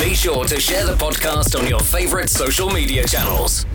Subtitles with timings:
[0.00, 3.66] Be sure to share the podcast on your favorite social media channels.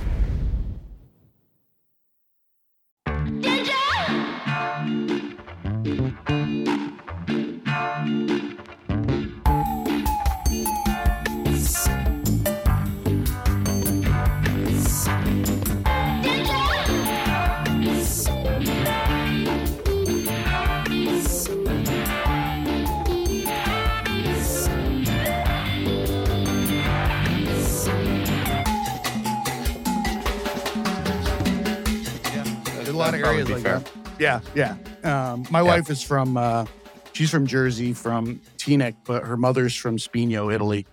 [33.06, 33.80] Lot of areas like fair.
[33.80, 33.92] that.
[34.20, 35.32] Yeah, yeah.
[35.32, 35.64] Um, my Yeah.
[35.64, 36.66] wife is from, uh,
[37.14, 40.86] she's from Jersey, from Teaneck, but her mother's from Spino, Italy,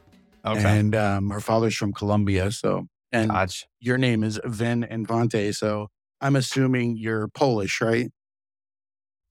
[0.46, 0.78] Okay.
[0.78, 2.50] and um, her father's from Colombia.
[2.52, 3.30] So, and
[3.80, 5.52] your name is Vin Infante.
[5.52, 5.88] So
[6.20, 8.10] I'm assuming you're Polish, right?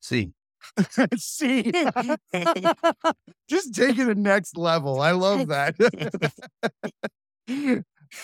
[0.02, 0.32] See,
[1.18, 1.71] See,
[3.49, 5.02] just taking the next level.
[5.02, 5.76] I love that.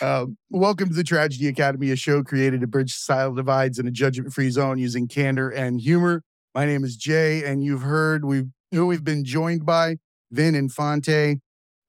[0.02, 3.92] Um, welcome to the Tragedy Academy, a show created to bridge societal divides in a
[3.92, 6.24] judgment-free zone using candor and humor.
[6.54, 9.98] My name is Jay, and you've heard we've who we've been joined by
[10.32, 11.40] Vin Infante.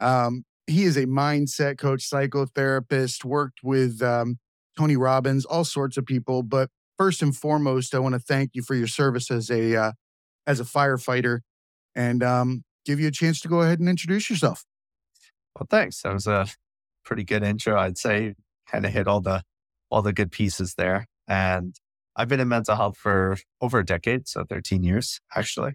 [0.00, 4.38] Um, he is a mindset coach, psychotherapist, worked with um,
[4.77, 6.42] Tony Robbins, all sorts of people.
[6.42, 9.92] But first and foremost, I want to thank you for your service as a uh,
[10.46, 11.40] as a firefighter,
[11.94, 14.64] and um, give you a chance to go ahead and introduce yourself.
[15.58, 16.02] well, thanks.
[16.02, 16.46] That was a
[17.09, 17.81] pretty good intro.
[17.81, 18.34] I'd say
[18.70, 19.42] kind of hit all the
[19.91, 21.06] all the good pieces there.
[21.27, 21.75] And
[22.14, 25.73] I've been in mental health for over a decade, so 13 years actually.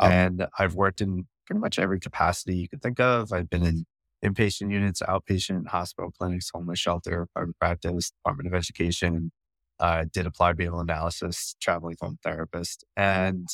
[0.00, 0.06] Oh.
[0.06, 3.32] And I've worked in pretty much every capacity you could think of.
[3.32, 3.84] I've been in
[4.24, 9.30] inpatient units, outpatient, hospital clinics, homeless shelter, private practice, Department of Education.
[9.78, 13.48] Uh, did applied behavioral analysis, traveling home therapist, and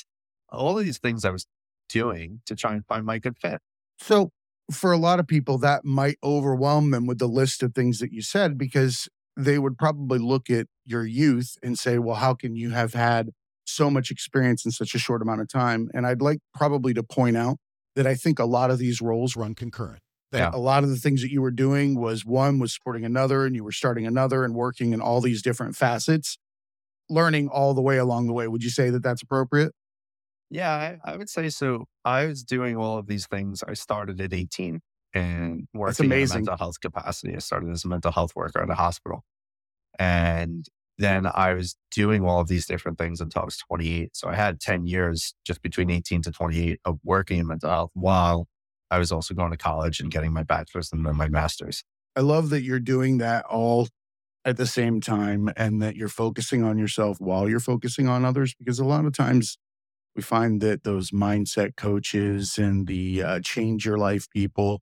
[0.50, 1.46] all of these things I was
[1.88, 3.60] doing to try and find my good fit.
[4.00, 4.30] So,
[4.72, 8.12] for a lot of people, that might overwhelm them with the list of things that
[8.12, 12.56] you said because they would probably look at your youth and say, well, how can
[12.56, 13.30] you have had
[13.66, 15.88] so much experience in such a short amount of time?
[15.94, 17.58] And I'd like probably to point out
[17.94, 20.00] that I think a lot of these roles run concurrent.
[20.32, 20.50] That Yeah.
[20.52, 23.54] a lot of the things that you were doing was one was supporting another, and
[23.54, 26.36] you were starting another and working in all these different facets,
[27.10, 28.48] learning all the way along the way.
[28.48, 29.72] Would you say that that's appropriate?
[30.50, 31.86] Yeah, I, I would say so.
[32.04, 33.62] I was doing all of these things.
[33.66, 34.80] I started at 18
[35.14, 36.42] and working in a amazing.
[36.42, 37.34] mental health capacity.
[37.34, 39.24] I started as a mental health worker at a hospital.
[39.98, 40.66] And
[40.98, 44.16] then I was doing all of these different things until I was 28.
[44.16, 47.90] So I had 10 years just between 18 to 28 of working in mental health
[47.94, 48.46] while
[48.90, 51.82] I was also going to college and getting my bachelor's and then my master's.
[52.14, 53.88] I love that you're doing that all
[54.44, 58.54] at the same time and that you're focusing on yourself while you're focusing on others
[58.54, 59.58] because a lot of times
[60.16, 64.80] we find that those mindset coaches and the uh, change your life people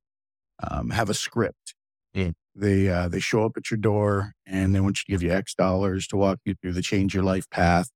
[0.62, 1.74] um, have a script.
[2.14, 2.30] Yeah.
[2.54, 5.36] They uh, they show up at your door and they want you to give you
[5.36, 7.90] X dollars to walk you through the change your life path,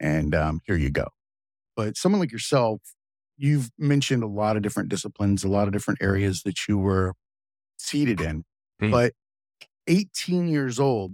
[0.00, 1.08] and um, here you go.
[1.76, 2.80] But someone like yourself,
[3.36, 7.12] you've mentioned a lot of different disciplines, a lot of different areas that you were
[7.76, 8.44] seated in.
[8.80, 8.90] Hmm.
[8.90, 9.12] But
[9.86, 11.12] 18 years old,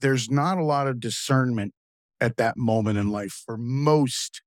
[0.00, 1.74] there's not a lot of discernment
[2.20, 4.42] at that moment in life for most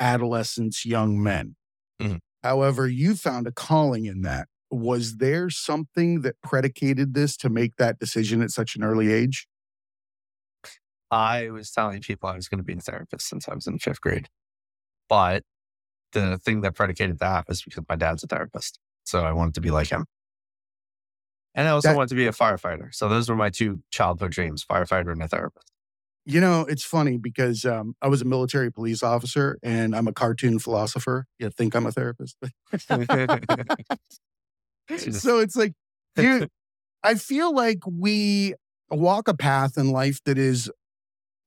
[0.00, 1.56] adolescents, young men.
[2.00, 2.20] Mhm.
[2.42, 4.48] However, you found a calling in that.
[4.70, 9.46] Was there something that predicated this to make that decision at such an early age?
[11.10, 13.78] I was telling people I was going to be a therapist since I was in
[13.78, 14.28] fifth grade.
[15.08, 15.44] But
[16.12, 18.80] the thing that predicated that was because my dad's a therapist.
[19.04, 20.06] So I wanted to be like him.
[21.54, 22.92] And I also That- wanted to be a firefighter.
[22.94, 25.70] So those were my two childhood dreams firefighter and a therapist.
[26.26, 30.12] You know, it's funny because um, I was a military police officer and I'm a
[30.12, 31.26] cartoon philosopher.
[31.38, 32.36] You think I'm a therapist?
[34.88, 35.72] So it's like,
[36.14, 36.48] dude,
[37.02, 38.54] I feel like we
[38.90, 40.70] walk a path in life that is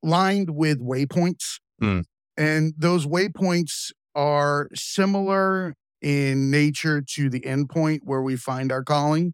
[0.03, 1.59] lined with waypoints.
[1.79, 2.01] Hmm.
[2.35, 9.33] And those waypoints are similar in nature to the endpoint where we find our calling.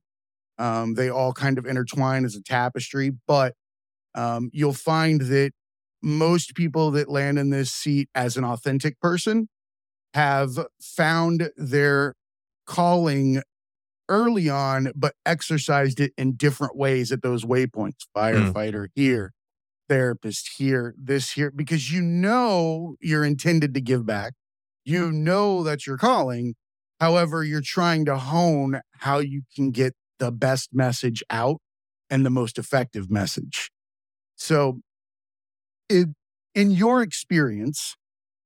[0.57, 3.53] Um, they all kind of intertwine as a tapestry, but
[4.15, 5.51] um, you'll find that
[6.01, 9.47] most people that land in this seat as an authentic person
[10.13, 12.13] have found their
[12.65, 13.41] calling
[14.09, 18.05] early on, but exercised it in different ways at those waypoints.
[18.15, 19.33] Firefighter here,
[19.89, 24.33] therapist here, this here, because you know you're intended to give back.
[24.85, 26.55] You know that's your calling.
[26.99, 31.57] However, you're trying to hone how you can get the best message out
[32.09, 33.69] and the most effective message.
[34.43, 34.81] So,
[35.87, 36.09] it,
[36.53, 37.95] in your experience,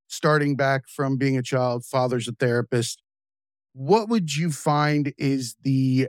[0.06, 3.02] starting back from being a child, father's a therapist,
[3.72, 6.06] what would you find is the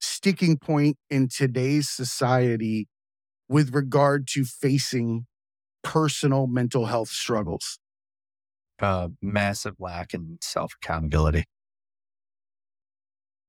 [0.00, 2.86] sticking point in today's society
[3.48, 5.26] with regard to facing
[5.82, 7.80] personal mental health struggles?
[8.80, 11.42] Uh, massive lack in self accountability.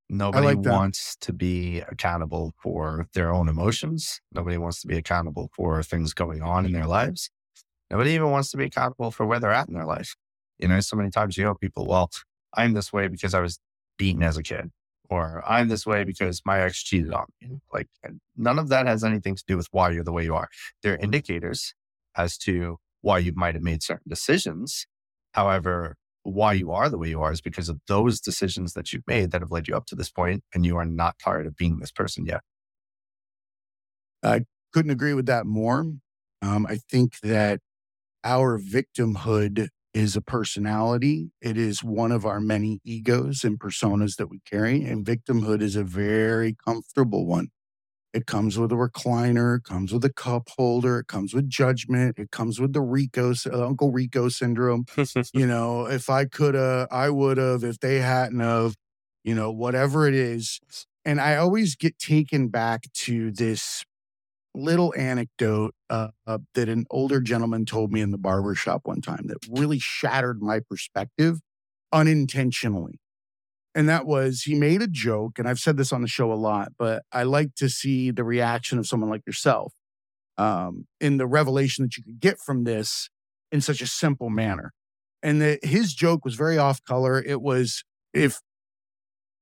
[0.10, 4.22] Nobody like wants to be accountable for their own emotions.
[4.31, 7.31] Nobody wants to be accountable for things going on in their lives.
[7.90, 10.16] Nobody even wants to be accountable for where they're at in their life.
[10.60, 12.12] You know, so many times you hear people, well,
[12.54, 13.60] I'm this way because I was
[13.98, 14.72] beaten as a kid,
[15.10, 17.60] or I'm this way because my ex cheated on me.
[17.74, 17.88] Like,
[18.38, 20.50] none of that has anything to do with why you're the way you are.
[20.84, 21.74] They're indicators
[22.16, 24.88] as to why you might have made certain decisions.
[25.34, 29.07] However, why you are the way you are is because of those decisions that you've
[29.07, 31.56] made that have led you up to this point, and you are not tired of
[31.56, 32.42] being this person yet.
[34.24, 34.42] I
[34.74, 35.94] couldn't agree with that more.
[36.42, 37.60] Um, I think that
[38.24, 41.31] our victimhood is a personality.
[41.42, 44.83] It is one of our many egos and personas that we carry.
[44.83, 47.50] And victimhood is a very comfortable one.
[48.16, 52.18] It comes with a recliner, it comes with a cup holder, it comes with judgment,
[52.18, 54.86] it comes with the Rico, uh, Uncle Rico syndrome.
[55.34, 58.76] you know, if I could have, I would have, if they hadn't of,
[59.24, 60.62] you know, whatever it is.
[61.04, 63.84] And I always get taken back to this
[64.56, 69.02] little anecdote uh, uh, that an older gentleman told me in the barber shop one
[69.02, 71.40] time that really shattered my perspective
[71.92, 73.00] unintentionally.
[73.75, 76.36] And that was he made a joke, and I've said this on the show a
[76.36, 79.74] lot, but I like to see the reaction of someone like yourself
[80.38, 83.10] um, in the revelation that you could get from this
[83.51, 84.72] in such a simple manner.
[85.22, 87.22] And that his joke was very off color.
[87.22, 87.83] It was
[88.13, 88.39] if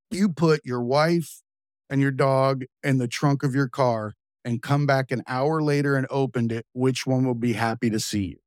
[0.09, 1.41] you put your wife
[1.89, 4.13] and your dog in the trunk of your car
[4.45, 7.99] and come back an hour later and opened it, which one will be happy to
[7.99, 8.37] see you?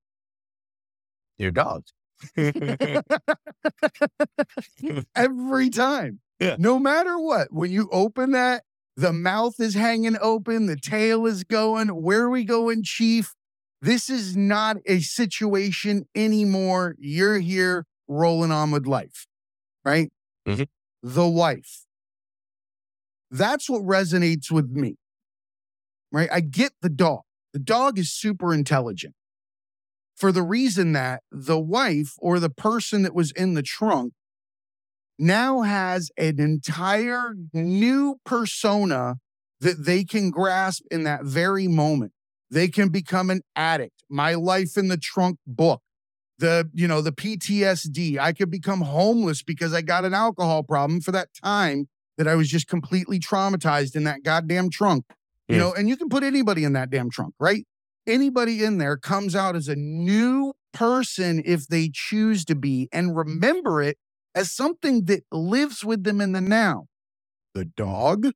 [1.38, 1.84] Your dog.
[5.14, 6.20] Every time.
[6.40, 6.56] Yeah.
[6.58, 8.64] No matter what, when you open that,
[8.96, 11.88] the mouth is hanging open, the tail is going.
[11.88, 13.34] Where are we going, Chief?
[13.82, 16.94] This is not a situation anymore.
[16.98, 19.26] You're here rolling on with life,
[19.84, 20.10] right?
[20.46, 20.68] Mhm.
[21.02, 21.84] The wife.
[23.30, 24.96] That's what resonates with me,
[26.12, 26.28] right?
[26.32, 27.20] I get the dog.
[27.52, 29.14] The dog is super intelligent
[30.16, 34.14] for the reason that the wife or the person that was in the trunk
[35.18, 39.16] now has an entire new persona
[39.60, 42.12] that they can grasp in that very moment.
[42.50, 44.04] They can become an addict.
[44.08, 45.82] My life in the trunk book,
[46.38, 48.18] the, you know, the PTSD.
[48.18, 51.88] I could become homeless because I got an alcohol problem for that time
[52.18, 55.04] that I was just completely traumatized in that goddamn trunk.
[55.48, 55.62] You Yeah.
[55.62, 57.66] know, and you can put anybody in that damn trunk, right?
[58.06, 63.16] Anybody in there comes out as a new person if they choose to be and
[63.16, 63.98] remember it
[64.34, 66.86] as something that lives with them in the now.
[67.54, 68.28] The dog,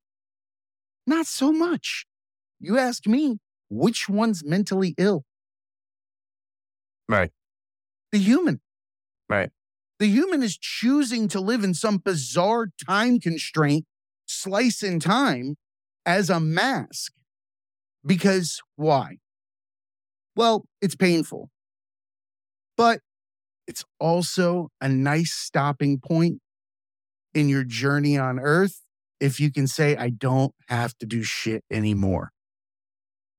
[1.07, 2.07] not so much.
[2.59, 3.39] You ask me,
[3.69, 5.25] which one's mentally ill?
[7.09, 7.31] Right.
[8.13, 8.61] The human.
[9.29, 9.51] Right.
[9.99, 13.85] The human is choosing to live in some bizarre time constraint,
[14.27, 15.57] slice in time
[16.07, 17.13] as a mask.
[18.05, 19.19] Because why?
[20.37, 21.51] Well, it's painful,
[22.77, 23.01] but
[23.67, 26.41] it's also a nice stopping point
[27.35, 28.81] in your journey on earth
[29.21, 32.31] if you can say, I don't have to do shit anymore.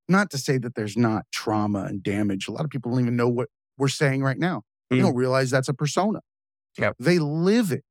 [0.07, 2.47] Not to say that there's not trauma and damage.
[2.47, 4.63] A lot of people don't even know what we're saying right now.
[4.89, 5.01] They Mm.
[5.03, 6.19] don't realize that's a persona.
[6.77, 6.95] Yep.
[6.99, 7.83] They live it.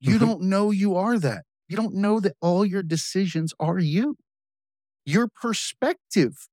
[0.00, 0.20] You Mhm.
[0.20, 1.44] don't know you are that.
[1.68, 4.16] You don't know that all your decisions are you.
[5.04, 6.48] Your perspective,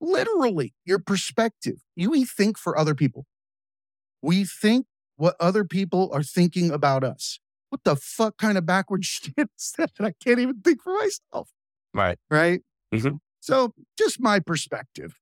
[0.00, 1.76] literally, your perspective.
[1.96, 3.26] You we think for other people.
[4.22, 4.86] We think
[5.16, 7.40] what other people are thinking about us.
[7.70, 9.92] What the fuck kind of backward shit is that?
[10.00, 11.50] I can't even think for myself.
[11.94, 12.18] Right.
[12.30, 12.62] Right.
[12.94, 13.18] Mhm.
[13.40, 15.14] So, just my perspective.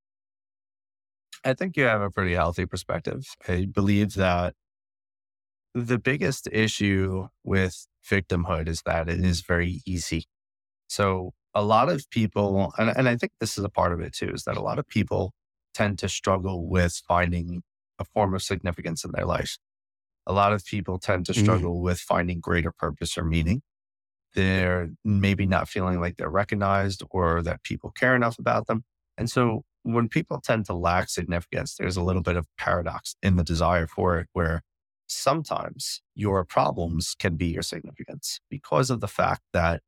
[1.45, 3.25] I think you have a pretty healthy perspective.
[3.47, 4.54] I believe that
[5.75, 10.25] the biggest issue with victimhood is that it is very easy.
[10.88, 14.14] So a lot of people, and, and I think this is a part of it
[14.14, 15.34] too, is that a lot of people
[15.75, 17.64] tend to struggle with finding
[18.00, 19.58] a form of significance in their life.
[20.26, 21.40] A lot of people tend to Mhm.
[21.40, 23.62] struggle with finding greater purpose or meaning.
[24.34, 28.84] They're maybe not feeling like they're recognized or that people care enough about them.
[29.16, 33.36] And so when people tend to lack significance, there's a little bit of paradox in
[33.36, 34.62] the desire for it, where
[35.08, 39.82] sometimes your problems can be your significance because of the fact that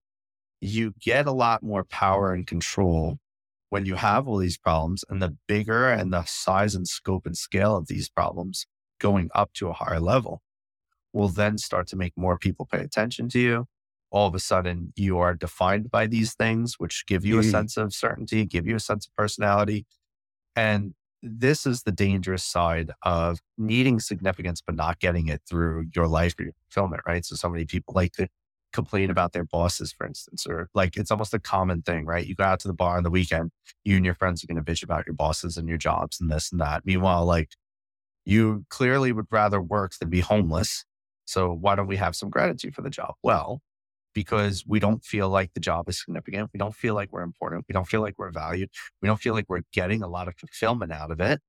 [0.60, 3.18] you get a lot more power and control
[3.70, 7.36] when you have all these problems and the bigger and the size and scope and
[7.36, 8.66] scale of these problems
[9.00, 10.42] going up to a higher level.
[11.12, 13.66] will then start to make more people pay attention to you.
[14.10, 17.50] All of a sudden, you are defined by these things, which give you a Mhm.
[17.50, 19.86] sense of certainty, give you a sense of personality.
[20.56, 26.06] And this is the dangerous side of needing significance, but not getting it through your
[26.08, 27.24] life or your fulfillment, right?
[27.24, 28.28] So, so many people like to
[28.72, 32.26] complain about their bosses, for instance, or like it's almost a common thing, right?
[32.26, 33.50] You go out to the bar on the weekend,
[33.84, 36.30] you and your friends are going to bitch about your bosses and your jobs and
[36.30, 36.82] this and that.
[36.84, 37.50] Meanwhile, like
[38.24, 40.84] you clearly would rather work than be homeless.
[41.24, 43.14] So why don't we have some gratitude for the job?
[43.22, 43.60] Well,
[44.14, 46.50] because we don't feel like the job is significant.
[46.52, 47.64] We don't feel like we're important.
[47.68, 48.70] We don't feel like we're valued.
[49.00, 51.40] We don't feel like we're getting a lot of fulfillment out of it.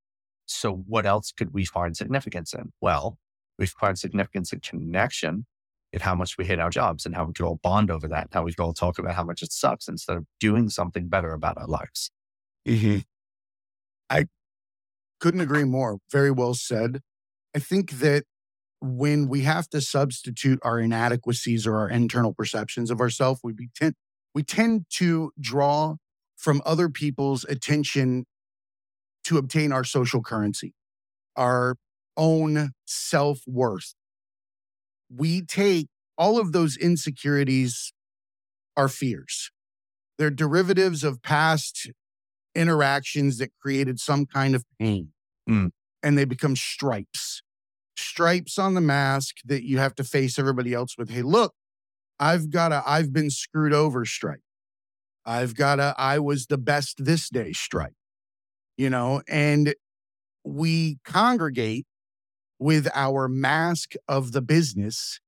[0.46, 2.72] So what else could we find significance in?
[2.82, 3.18] Well,
[3.58, 5.46] we find significance in connection
[5.92, 8.24] in how much we hate our jobs and how we could all bond over that,
[8.26, 11.08] and how we could all talk about how much it sucks instead of doing something
[11.08, 12.12] better about our lives.
[12.68, 13.00] Mm-hmm.
[14.10, 14.26] I
[15.20, 15.98] couldn't agree more.
[16.12, 17.02] Very well said.
[17.56, 18.24] I think that
[18.82, 23.96] when we have to substitute our inadequacies or our internal perceptions of ourselves, we tend
[24.34, 25.96] we tend to draw
[26.38, 28.26] from other people's attention
[29.26, 30.74] to obtain our social currency,
[31.36, 31.76] our
[32.16, 33.94] own self worth.
[35.14, 35.88] We take
[36.18, 37.94] all of those insecurities,
[38.80, 39.52] are fears.
[40.18, 41.92] They're derivatives of past
[42.56, 45.10] interactions that created some kind of pain.
[45.50, 45.72] Mm.
[46.02, 47.42] And they become stripes.
[47.98, 51.10] Stripes on the mask that you have to face everybody else with.
[51.10, 51.54] Hey, look,
[52.20, 54.42] I've got a I've been screwed over stripe.
[55.26, 57.96] I've got a I was the best this day stripe.
[58.78, 59.74] You know, and
[60.46, 61.86] we congregate
[62.60, 65.20] with our mask of the business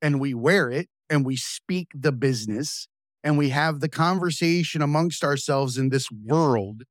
[0.00, 2.88] and we wear it and we speak the business
[3.22, 6.82] and we have the conversation amongst ourselves in this world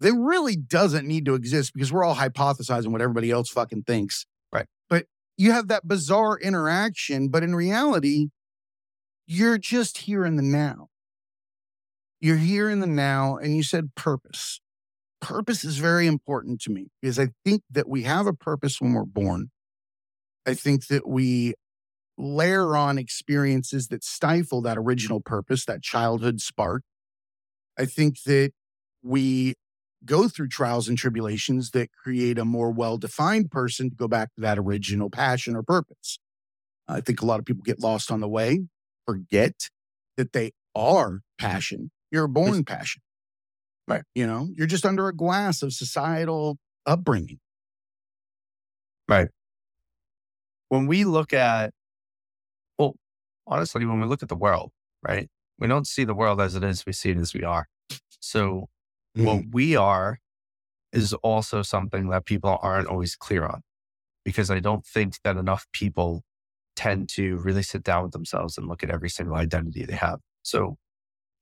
[0.00, 4.26] that really doesn't need to exist because we're all hypothesizing what everybody else fucking thinks.
[4.52, 4.66] Right.
[4.90, 5.06] But
[5.36, 8.28] you have that bizarre interaction, but in reality,
[9.26, 10.88] you're just here in the now.
[12.20, 14.60] You're here in the now, and you said purpose.
[15.24, 18.92] Purpose is very important to me because I think that we have a purpose when
[18.92, 19.50] we're born.
[20.46, 21.54] I think that we
[22.18, 26.82] layer on experiences that stifle that original purpose, that childhood spark.
[27.78, 28.52] I think that
[29.02, 29.54] we
[30.04, 34.34] go through trials and tribulations that create a more well defined person to go back
[34.34, 36.18] to that original passion or purpose.
[36.86, 38.66] I think a lot of people get lost on the way,
[39.06, 39.70] forget
[40.18, 41.90] that they are passion.
[42.10, 43.00] You're born passion.
[43.86, 44.02] Right.
[44.14, 47.38] You know, you're just under a glass of societal upbringing.
[49.08, 49.28] Right.
[50.68, 51.72] When we look at,
[52.78, 52.94] well,
[53.46, 54.70] honestly, when we look at the world,
[55.02, 57.66] right, we don't see the world as it is, we see it as we are.
[58.20, 58.68] So,
[59.14, 59.50] what mm-hmm.
[59.52, 60.18] we are
[60.92, 63.60] is also something that people aren't always clear on
[64.24, 66.22] because I don't think that enough people
[66.74, 70.20] tend to really sit down with themselves and look at every single identity they have.
[70.42, 70.76] So,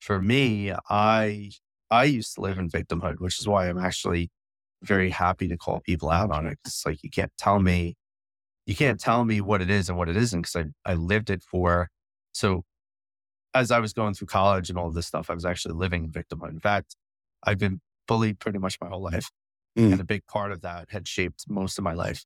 [0.00, 1.52] for me, I
[1.92, 4.30] I used to live in victimhood, which is why I'm actually
[4.82, 6.58] very happy to call people out on it.
[6.64, 7.94] It's like you can't tell me
[8.66, 10.56] you can't tell me what it is and what it isn't because
[10.86, 11.88] I, I lived it for
[12.32, 12.62] so
[13.54, 16.10] as I was going through college and all this stuff, I was actually living in
[16.10, 16.50] victimhood.
[16.50, 16.96] In fact,
[17.44, 19.30] I've been bullied pretty much my whole life.
[19.78, 19.92] Mm.
[19.92, 22.24] And a big part of that had shaped most of my life.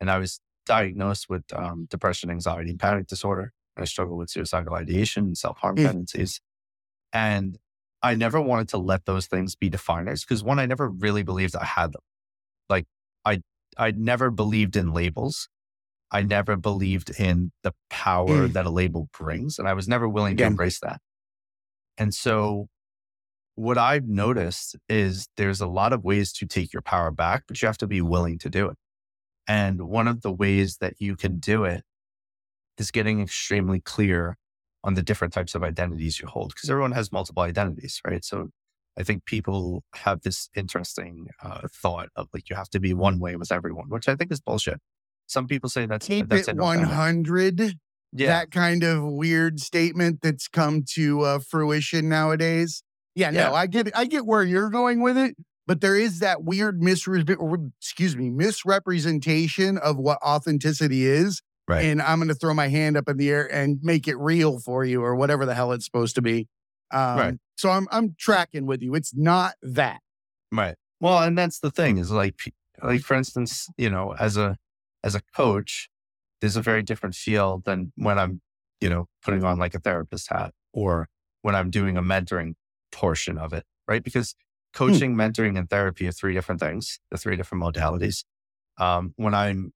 [0.00, 3.52] And I was diagnosed with um, depression, anxiety, and panic disorder.
[3.76, 5.84] I struggled with suicidal ideation and self harm Mm.
[5.86, 6.40] tendencies.
[7.12, 7.58] And
[8.04, 11.56] I never wanted to let those things be definers because one, I never really believed
[11.56, 12.02] I had them.
[12.68, 12.84] Like
[13.24, 13.40] I,
[13.78, 15.48] I never believed in labels.
[16.10, 18.52] I never believed in the power Mm.
[18.52, 21.00] that a label brings, and I was never willing to embrace that.
[21.98, 22.68] And so,
[23.56, 27.60] what I've noticed is there's a lot of ways to take your power back, but
[27.62, 28.76] you have to be willing to do it.
[29.48, 31.82] And one of the ways that you can do it
[32.78, 34.36] is getting extremely clear
[34.84, 38.24] on the different types of identities you hold, because everyone has multiple identities, right?
[38.24, 38.50] So,
[38.96, 43.18] I think people have this interesting uh, thought of like you have to be one
[43.18, 44.78] way with everyone, which I think is bullshit.
[45.26, 47.74] Some people say that's Keep that's it 100.
[48.16, 52.84] Yeah, That kind of weird statement that's come to uh, fruition nowadays.
[53.16, 53.48] Yeah, Yeah.
[53.48, 55.34] no, I get I get where you're going with it,
[55.66, 61.42] but there is that weird misre- excuse me, misrepresentation of what authenticity is.
[61.66, 61.84] Right.
[61.86, 64.58] And I'm going to throw my hand up in the air and make it real
[64.58, 66.48] for you or whatever the hell it's supposed to be.
[66.90, 67.34] Um, Right.
[67.56, 68.94] So I'm I'm tracking with you.
[68.94, 70.00] It's not that.
[70.52, 70.76] Right.
[71.00, 72.34] Well, and that's the thing is like,
[72.82, 74.56] like for instance, you know, as a
[75.02, 75.88] as a coach,
[76.40, 78.40] there's a very different feel than when I'm,
[78.80, 81.08] you know, putting on like a therapist hat or
[81.42, 82.54] when I'm doing a mentoring
[82.92, 84.02] portion of it, right?
[84.02, 84.34] Because
[84.74, 86.98] coaching, mentoring, and therapy are three different things.
[87.10, 88.24] The three different modalities.
[88.78, 89.72] Um, when I'm s-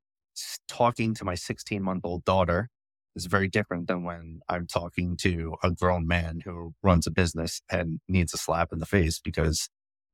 [0.68, 2.68] talking to my 16 month old daughter
[3.16, 7.60] is very different than when I'm talking to a grown man who runs a business
[7.70, 9.68] and needs a slap in the face because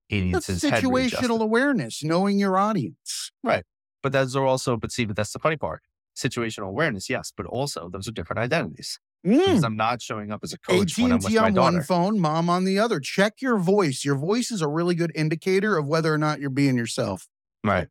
[0.08, 3.30] he needs That's his situational awareness, knowing your audience.
[3.42, 3.64] Right.
[4.02, 5.82] But those are also, but see, but that's the funny part.
[6.16, 9.64] Situational awareness, yes, but also those are different identities because Mm.
[9.64, 11.76] I'm not showing up as a coach when I'm with my on daughter.
[11.76, 13.00] one phone, mom on the other.
[13.00, 14.04] Check your voice.
[14.04, 17.26] Your voice is a really good indicator of whether or not you're being yourself.
[17.64, 17.88] Right.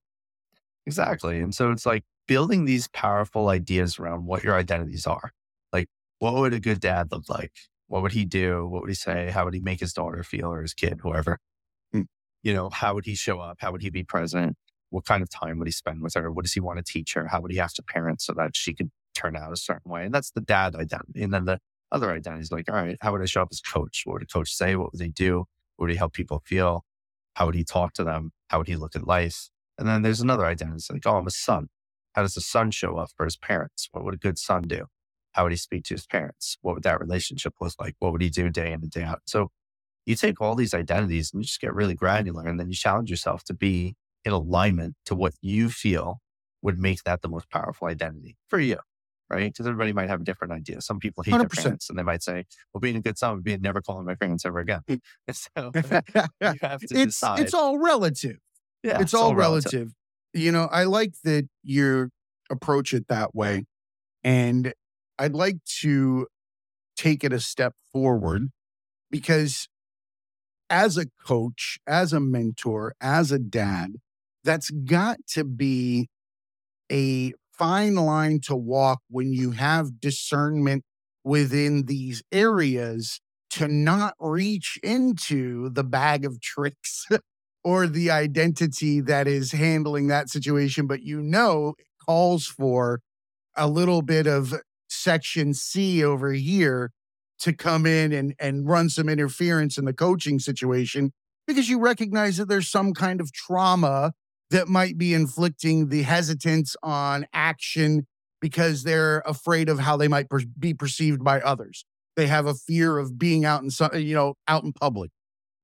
[0.85, 1.39] Exactly.
[1.39, 5.31] And so it's like building these powerful ideas around what your identities are.
[5.71, 5.87] Like,
[6.19, 7.51] what would a good dad look like?
[7.87, 8.65] What would he do?
[8.67, 9.29] What would he say?
[9.29, 11.39] How would he make his daughter feel or his kid, whoever?
[11.93, 12.05] Mm.
[12.41, 13.57] You know, how would he show up?
[13.59, 14.55] How would he be present?
[14.89, 16.31] What kind of time would he spend with her?
[16.31, 17.27] What does he want to teach her?
[17.27, 20.05] How would he have to parent so that she could turn out a certain way?
[20.05, 21.23] And that's the dad identity.
[21.23, 21.59] And then the
[21.91, 24.03] other identity is like, all right, how would I show up as coach?
[24.05, 24.75] What would a coach say?
[24.75, 25.45] What would they do?
[25.75, 26.83] What would he help people feel?
[27.35, 28.31] How would he talk to them?
[28.49, 29.49] How would he look at life?
[29.77, 30.75] And then there's another identity.
[30.75, 31.69] It's like, oh, I'm a son.
[32.13, 33.89] How does a son show up for his parents?
[33.91, 34.85] What would a good son do?
[35.33, 36.57] How would he speak to his parents?
[36.61, 37.95] What would that relationship look like?
[37.99, 39.21] What would he do day in and day out?
[39.25, 39.49] So
[40.05, 43.09] you take all these identities and you just get really granular and then you challenge
[43.09, 46.19] yourself to be in alignment to what you feel
[46.61, 48.77] would make that the most powerful identity for you.
[49.29, 49.51] Right.
[49.51, 50.81] Because everybody might have a different idea.
[50.81, 51.63] Some people hate their 100%.
[51.63, 54.15] parents and they might say, well, being a good son would be never calling my
[54.15, 54.81] parents ever again.
[55.31, 57.39] So you have to it's decide.
[57.39, 58.37] it's all relative.
[58.83, 59.93] yeah, it's, all relative.
[60.33, 62.09] You know, I like that you
[62.49, 63.65] approach it that way.
[64.23, 64.73] And
[65.19, 66.27] I'd like to
[66.97, 68.49] take it a step forward
[69.11, 69.67] because
[70.69, 73.95] as a coach, as a mentor, as a dad,
[74.43, 76.09] that's got to be
[76.91, 80.83] a fine line to walk when you have discernment
[81.23, 83.21] within these areas
[83.51, 87.07] to not reach into the bag of tricks
[87.63, 93.01] or the identity that is handling that situation, but you know it calls for
[93.55, 94.53] a little bit of
[94.89, 96.91] section C over here
[97.39, 101.11] to come in and, and run some interference in the coaching situation
[101.47, 104.13] because you recognize that there's some kind of trauma
[104.49, 108.05] that might be inflicting the hesitance on action
[108.39, 111.85] because they're afraid of how they might per- be perceived by others.
[112.15, 115.11] They have a fear of being out in some, you know, out in public.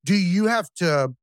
[0.06, 1.14] Do you have to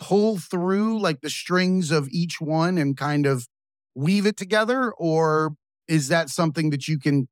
[0.00, 3.46] pull through like the strings of each one and kind of
[3.94, 5.52] weave it together or
[5.88, 7.28] is that something that you can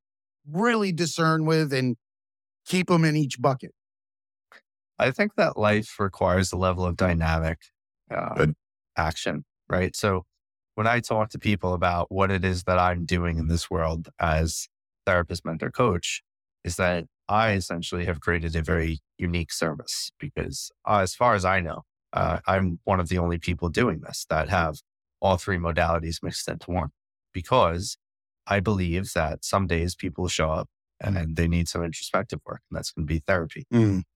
[0.50, 1.96] really discern with and
[2.66, 3.72] keep them in each bucket
[4.98, 7.58] I think that life requires a level of dynamic
[8.10, 8.46] uh,
[8.96, 9.94] action, right?
[9.94, 10.24] So
[10.74, 14.08] when I talk to people about what it is that I'm doing in this world
[14.18, 14.68] as
[15.06, 16.22] therapist, mentor, coach,
[16.64, 21.44] is that I essentially have created a very unique service because, uh, as far as
[21.44, 24.80] I know, uh, I'm one of the only people doing this that have
[25.20, 26.90] all three modalities mixed into one
[27.32, 27.98] because
[28.46, 30.68] I believe that some days people show up
[31.00, 33.66] and they need some introspective work, and that's going to be therapy.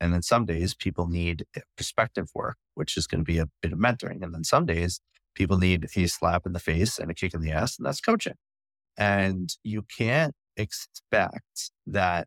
[0.00, 1.44] And then some days people need
[1.76, 4.22] perspective work, which is going to be a bit of mentoring.
[4.22, 5.00] And then some days
[5.34, 8.00] people need a slap in the face and a kick in the ass, and that's
[8.00, 8.34] coaching.
[8.96, 12.26] And you can't expect that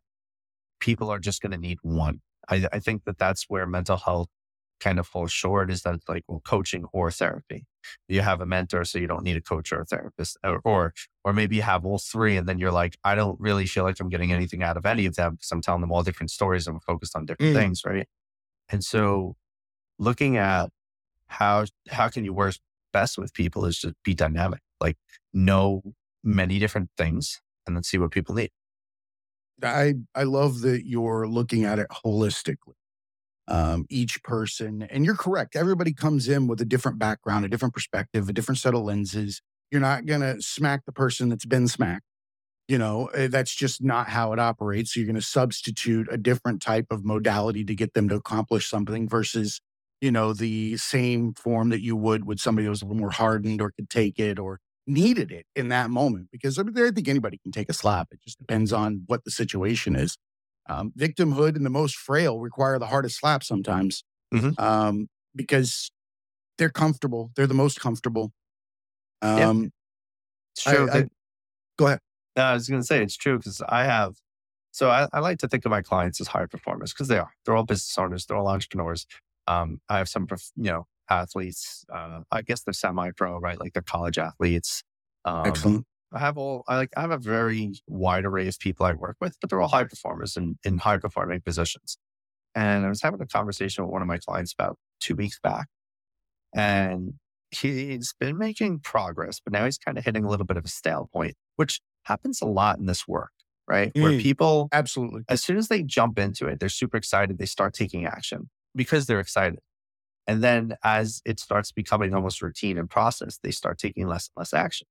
[0.80, 2.20] people are just going to need one.
[2.48, 4.28] I, I think that that's where mental health
[4.80, 7.66] kind of falls short is that like, well, coaching or therapy.
[8.08, 10.92] You have a mentor, so you don't need a coach or a therapist, or, or,
[11.24, 14.00] or maybe you have all three, and then you're like, I don't really feel like
[14.00, 16.66] I'm getting anything out of any of them because I'm telling them all different stories
[16.66, 17.62] and we're focused on different Mm.
[17.62, 18.08] things, right?
[18.70, 19.36] And so,
[19.98, 20.70] looking at
[21.28, 22.56] how how can you work
[22.92, 24.98] best with people is just be dynamic, like
[25.34, 25.82] know
[26.24, 28.50] many different things, and then see what people need.
[29.62, 32.74] I I love that you're looking at it holistically.
[33.48, 35.54] Um, each person, and you're correct.
[35.54, 39.40] Everybody comes in with a different background, a different perspective, a different set of lenses.
[39.70, 42.04] You're not gonna smack the person that's been smacked.
[42.68, 44.92] You know, eh, that's just not how it operates.
[44.94, 49.08] So you're gonna substitute a different type of modality to get them to accomplish something
[49.08, 49.60] versus,
[50.00, 53.10] you know, the same form that you would with somebody who was a little more
[53.10, 56.90] hardened or could take it or needed it in that moment because I, mean, I
[56.90, 58.08] think anybody can take a slap.
[58.12, 60.16] It just depends on what the situation is.
[60.68, 64.02] Um, victimhood and the most frail require the hardest slap sometimes
[64.34, 64.58] Mhm.
[64.58, 65.90] um, because
[66.58, 67.30] they're comfortable.
[67.36, 68.32] They're the most comfortable.
[69.22, 69.48] Yeah.
[69.48, 69.72] Um,
[70.54, 70.88] It's true.
[70.90, 71.10] I- that-
[71.78, 72.00] go ahead.
[72.36, 74.16] No, I was going to say it's true because I have.
[74.72, 77.32] So I, I like to think of my clients as high performers because they are.
[77.44, 78.26] They're all business owners.
[78.26, 79.06] They're all entrepreneurs.
[79.46, 80.26] Um, I have some,
[80.56, 81.84] you know, athletes.
[81.92, 83.58] Uh, I guess they're semi-pro, right?
[83.58, 84.82] Like they're college athletes.
[85.24, 85.86] Um, Excellent.
[86.12, 86.64] I have all.
[86.68, 86.90] I like.
[86.96, 89.84] I have a very wide array of people I work with, but they're all high
[89.84, 91.98] performers in in high performing positions.
[92.54, 95.68] And I was having a conversation with one of my clients about two weeks back,
[96.54, 97.14] and
[97.50, 100.68] he's been making progress, but now he's kind of hitting a little bit of a
[100.68, 103.32] stale point, which happens a lot in this work,
[103.68, 103.94] right?
[103.98, 104.20] Where Mm.
[104.22, 105.24] people, Absolutely.
[105.28, 107.38] as soon as they jump into it, they're super excited.
[107.38, 109.60] They start taking action because they're excited.
[110.26, 114.40] And then as it starts becoming almost routine and process, they start taking less and
[114.40, 114.88] less action.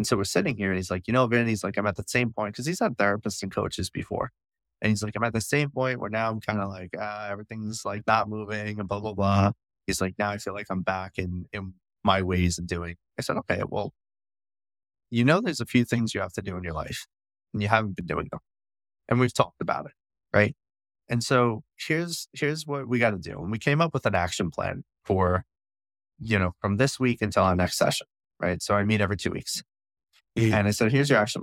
[0.00, 1.96] And so we're sitting here and he's like, you know, Vin, he's like, I'm at
[1.96, 4.30] the same point because he's had therapists and coaches before.
[4.80, 7.28] And he's like, I'm at the same point where now I'm kind of like, uh,
[7.30, 9.52] everything's like not moving and blah, blah, blah.
[9.86, 12.96] He's like, now I feel like I'm back in, in my ways of doing.
[13.18, 13.92] I said, okay, well,
[15.10, 17.06] you know, there's a few things you have to do in your life
[17.52, 18.40] and you haven't been doing them.
[19.06, 19.92] And we've talked about it.
[20.32, 20.56] Right.
[21.10, 23.38] And so here's, here's what we got to do.
[23.38, 25.44] And we came up with an action plan for,
[26.18, 28.06] you know, from this week until our next session.
[28.40, 28.62] Right.
[28.62, 29.62] So I meet every two weeks.
[30.36, 31.42] And I said, here's your action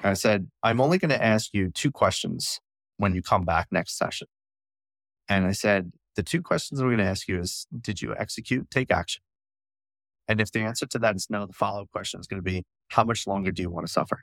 [0.00, 0.10] plan.
[0.12, 2.60] I said, I'm only going to ask you two questions
[2.96, 4.28] when you come back next session.
[5.28, 8.70] And I said, the two questions I'm going to ask you is, did you execute,
[8.70, 9.22] take action?
[10.28, 12.48] And if the answer to that is no, the follow up question is going to
[12.48, 14.22] be, how much longer do you want to suffer?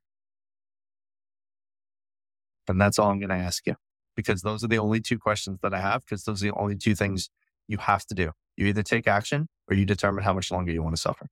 [2.68, 3.76] And that's all I'm going to ask you
[4.16, 6.76] because those are the only two questions that I have because those are the only
[6.76, 7.30] two things
[7.68, 8.32] you have to do.
[8.58, 11.28] You either take action or you determine how much longer you want to suffer.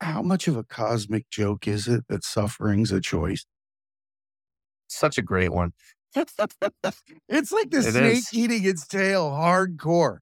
[0.00, 3.44] How much of a cosmic joke is it that suffering's a choice?
[4.88, 5.72] Such a great one.
[6.16, 8.34] It's like the It snake is.
[8.34, 10.18] eating its tail hardcore.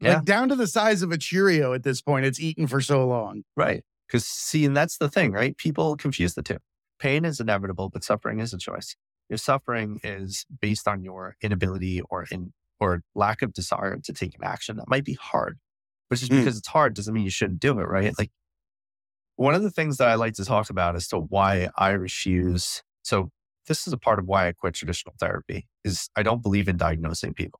[0.00, 0.14] Yeah.
[0.16, 2.26] Like down to the size of a Cheerio at this point.
[2.26, 3.44] It's eaten for so long.
[3.56, 3.82] Right.
[4.06, 5.56] Because see, and that's the thing, right?
[5.56, 6.58] People confuse the two.
[6.98, 8.96] Pain is inevitable, but suffering is a choice.
[9.30, 14.34] Your suffering is based on your inability or in or lack of desire to take
[14.34, 14.76] an action.
[14.76, 15.58] That might be hard,
[16.10, 16.38] but just Mm.
[16.40, 18.12] because it's hard doesn't mean you shouldn't do it, right?
[18.18, 18.30] Like
[19.40, 22.82] one of the things that I like to talk about as to why I refuse.
[23.02, 23.30] So
[23.68, 26.76] this is a part of why I quit traditional therapy is I don't believe in
[26.76, 27.58] diagnosing people.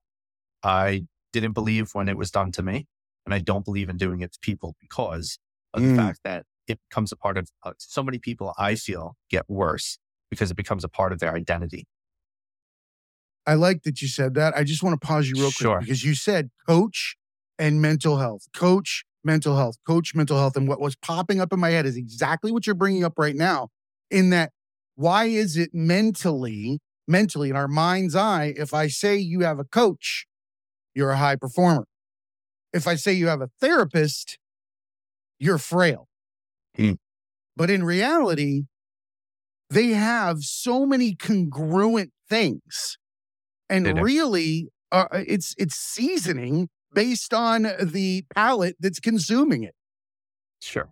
[0.62, 2.86] I didn't believe when it was done to me,
[3.24, 5.38] and I don't believe in doing it to people because
[5.72, 5.88] of Mm.
[5.96, 9.48] the fact that it becomes a part of uh, so many people I feel get
[9.48, 9.98] worse
[10.30, 11.86] because it becomes a part of their identity.
[13.46, 14.54] I like that you said that.
[14.54, 15.78] I just want to pause you real Sure.
[15.78, 17.16] quick because you said coach
[17.58, 20.56] and mental health, coach, mental health, coach, mental health.
[20.56, 23.36] And what was popping up in my head is exactly what you're bringing up right
[23.36, 23.68] now.
[24.10, 24.52] In that,
[24.94, 29.64] why is it mentally, mentally in our mind's eye, if I say you have a
[29.64, 30.26] coach,
[30.94, 31.86] you're a high performer.
[32.72, 34.38] If I say you have a therapist,
[35.38, 36.08] you're frail.
[36.76, 36.92] Hmm.
[37.56, 38.64] But in reality,
[39.68, 42.98] they have so many congruent things
[43.70, 49.74] and really uh, it's it's seasoning based on the palate that's consuming it
[50.62, 50.90] Sure.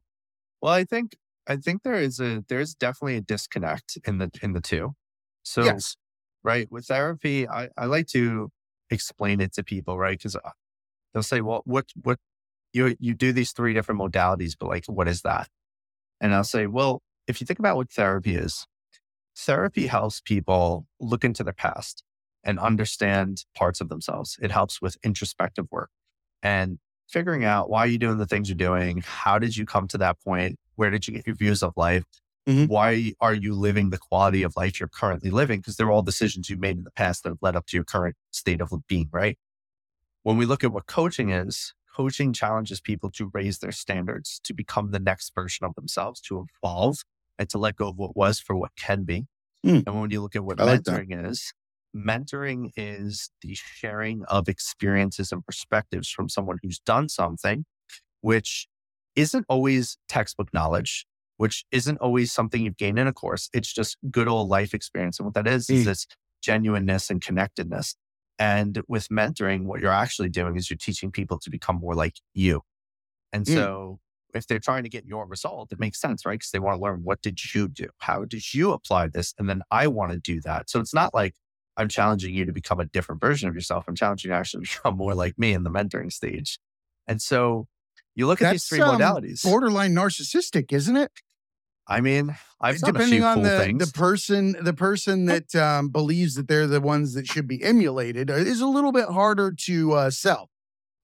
[0.63, 4.55] Well, I think I think there is a there's definitely a disconnect in the in
[4.55, 4.95] the two.
[5.43, 5.97] So yes
[6.43, 8.51] right with therapy, I, I like to
[8.91, 10.17] explain it to people, right?
[10.17, 10.51] Because uh,
[11.13, 12.19] they'll say, "Well, what what
[12.73, 15.49] you you do these three different modalities, but like, what is that?"
[16.21, 18.67] And I'll say, "Well, if you think about what therapy is,
[19.37, 22.03] therapy helps people look into their past
[22.45, 24.39] and understand parts of themselves.
[24.41, 25.91] It helps with introspective work
[26.43, 29.03] and figuring out why you're doing the things you're doing.
[29.05, 30.59] How did you come to that point?
[30.77, 32.05] Where did you get your views of life?
[32.47, 32.69] Mhm.
[32.69, 35.61] Why are you living the quality of life you're currently living?
[35.61, 37.85] Because they're all decisions you made in the past that have led up to your
[37.85, 39.39] current state of being, right?
[40.23, 44.55] When we look at what coaching is, coaching challenges people to raise their standards, to
[44.55, 47.05] become the next version of themselves, to evolve
[47.39, 49.27] and to let go of what was for what can be.
[49.65, 49.81] Hmm.
[49.87, 51.53] And when you look at what I like mentoring is,
[51.97, 57.65] mentoring is the sharing of experiences and perspectives from someone who's done something,
[58.21, 58.69] which
[59.17, 61.07] isn't always textbook knowledge,
[61.39, 63.49] which isn't always something you've gained in a course.
[63.53, 65.19] It's just good old life experience.
[65.19, 65.85] And what that is, is Mm.
[65.87, 66.07] this
[66.43, 67.97] genuineness and connectedness.
[68.39, 72.17] And with mentoring, what you're actually doing is you're teaching people to become more like
[72.35, 72.63] you.
[73.33, 73.55] And Mm.
[73.55, 74.01] so
[74.35, 76.35] if they're trying to get your result, it makes sense, right?
[76.39, 77.89] Because they want to learn what did you do?
[77.99, 79.35] How did you apply this?
[79.39, 80.71] And then I want to do that.
[80.71, 81.35] So it's not like
[81.79, 83.85] I'm challenging you to become a different version of yourself.
[83.89, 86.59] I'm challenging you to actually become more like me in the mentoring stage.
[87.07, 87.67] And so
[88.15, 89.43] you look at these That's, three um, modalities.
[89.43, 91.13] borderline narcissistic isn't it
[91.91, 93.87] I mean, I've done a depending few on cool the, things.
[93.87, 98.31] the person the person that um, believes that they're the ones that should be emulated
[98.31, 100.51] uh, is a little bit harder to uh, sell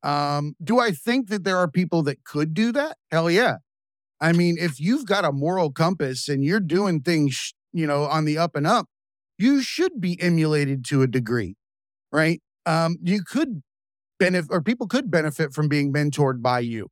[0.03, 3.57] um, do i think that there are people that could do that hell yeah
[4.21, 8.27] i mean if you've got a moral compass and you're doing things you know on
[8.27, 8.87] the up and up
[9.39, 11.57] you should be emulated to a degree
[12.13, 13.63] right um, you could
[14.19, 16.89] benefit or people could benefit from being mentored by you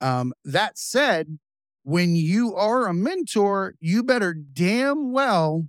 [0.00, 1.38] um, that said
[1.88, 5.68] when you are a mentor, you better damn well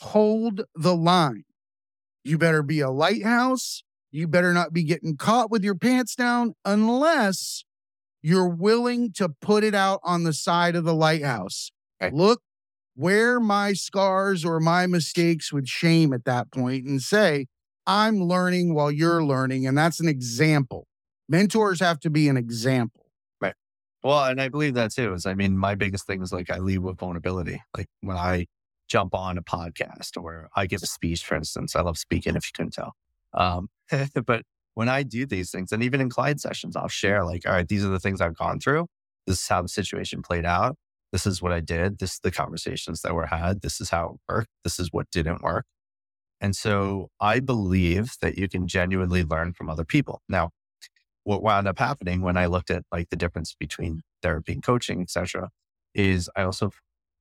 [0.00, 1.44] hold the line.
[2.24, 3.84] You better be a lighthouse.
[4.10, 7.64] You better not be getting caught with your pants down unless
[8.22, 11.70] you're willing to put it out on the side of the lighthouse.
[12.00, 12.14] Right.
[12.14, 12.40] Look
[12.94, 17.46] where my scars or my mistakes with shame at that point and say,
[17.86, 19.66] I'm learning while you're learning.
[19.66, 20.86] And that's an example.
[21.28, 23.06] Mentors have to be an example.
[23.40, 23.54] Right.
[24.02, 25.12] Well, and I believe that too.
[25.14, 27.62] Is I mean, my biggest thing is like I lead with vulnerability.
[27.76, 28.46] Like when I
[28.88, 32.36] jump on a podcast or I give a speech, for instance, I love speaking.
[32.36, 32.94] If you couldn't tell,
[33.32, 33.68] um,
[34.26, 34.42] but
[34.74, 37.66] when I do these things, and even in client sessions, I'll share like, all right,
[37.66, 38.86] these are the things I've gone through.
[39.26, 40.76] This is how the situation played out.
[41.14, 42.00] This is what I did.
[42.00, 43.62] This is the conversations that were had.
[43.62, 44.50] This is how it worked.
[44.64, 45.64] This is what didn't work.
[46.40, 50.22] And so I believe that you can genuinely learn from other people.
[50.28, 50.50] Now,
[51.22, 55.00] what wound up happening when I looked at like the difference between therapy and coaching,
[55.02, 55.50] et cetera,
[55.94, 56.72] is I also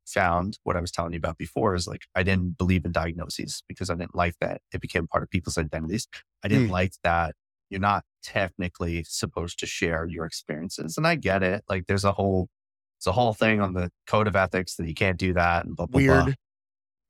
[0.07, 3.63] found what I was telling you about before is like I didn't believe in diagnoses
[3.67, 6.07] because I didn't like that it became part of people's identities.
[6.43, 6.71] I didn't Mm.
[6.71, 7.35] like that
[7.69, 10.97] you're not technically supposed to share your experiences.
[10.97, 11.63] And I get it.
[11.69, 12.49] Like there's a whole
[13.03, 15.75] it's a whole thing on the code of ethics that you can't do that and
[15.75, 16.23] blah blah Weird.
[16.25, 16.33] blah.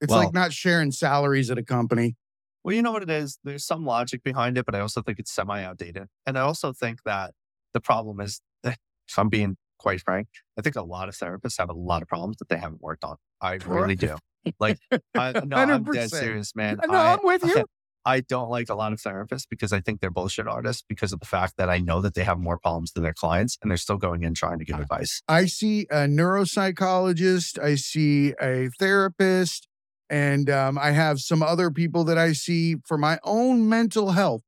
[0.02, 2.16] It's Well- like not sharing salaries at a company.
[2.64, 3.38] Well, you know what it is?
[3.44, 6.08] There's some logic behind it, but I also think it's semi outdated.
[6.26, 7.36] And I also think that
[7.74, 11.60] the problem is, that, if I'm being quite frank, I think a lot of therapists
[11.60, 13.18] have a lot of problems that they haven't worked on.
[13.40, 14.16] I really do.
[14.60, 14.80] Like,
[15.14, 16.80] I, no, I'm dead serious, man.
[16.88, 17.66] No, I'm with you.
[18.06, 21.20] I don't like a lot of therapists because I think they're bullshit artists because of
[21.20, 23.78] the fact that I know that they have more problems than their clients and they're
[23.78, 25.22] still going in trying to give advice.
[25.28, 29.68] I see a neuropsychologist, I see a therapist,
[30.10, 34.42] and um, I have some other people that I see for my own mental health.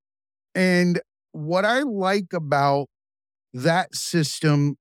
[0.53, 2.87] And what I like about
[3.53, 4.75] that system,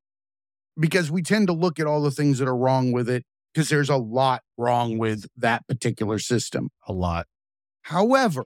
[0.79, 3.69] because we tend to look at all the things that are wrong with it, because
[3.69, 6.71] there's a lot wrong with that particular system.
[6.89, 7.27] A lot.
[7.85, 8.45] However,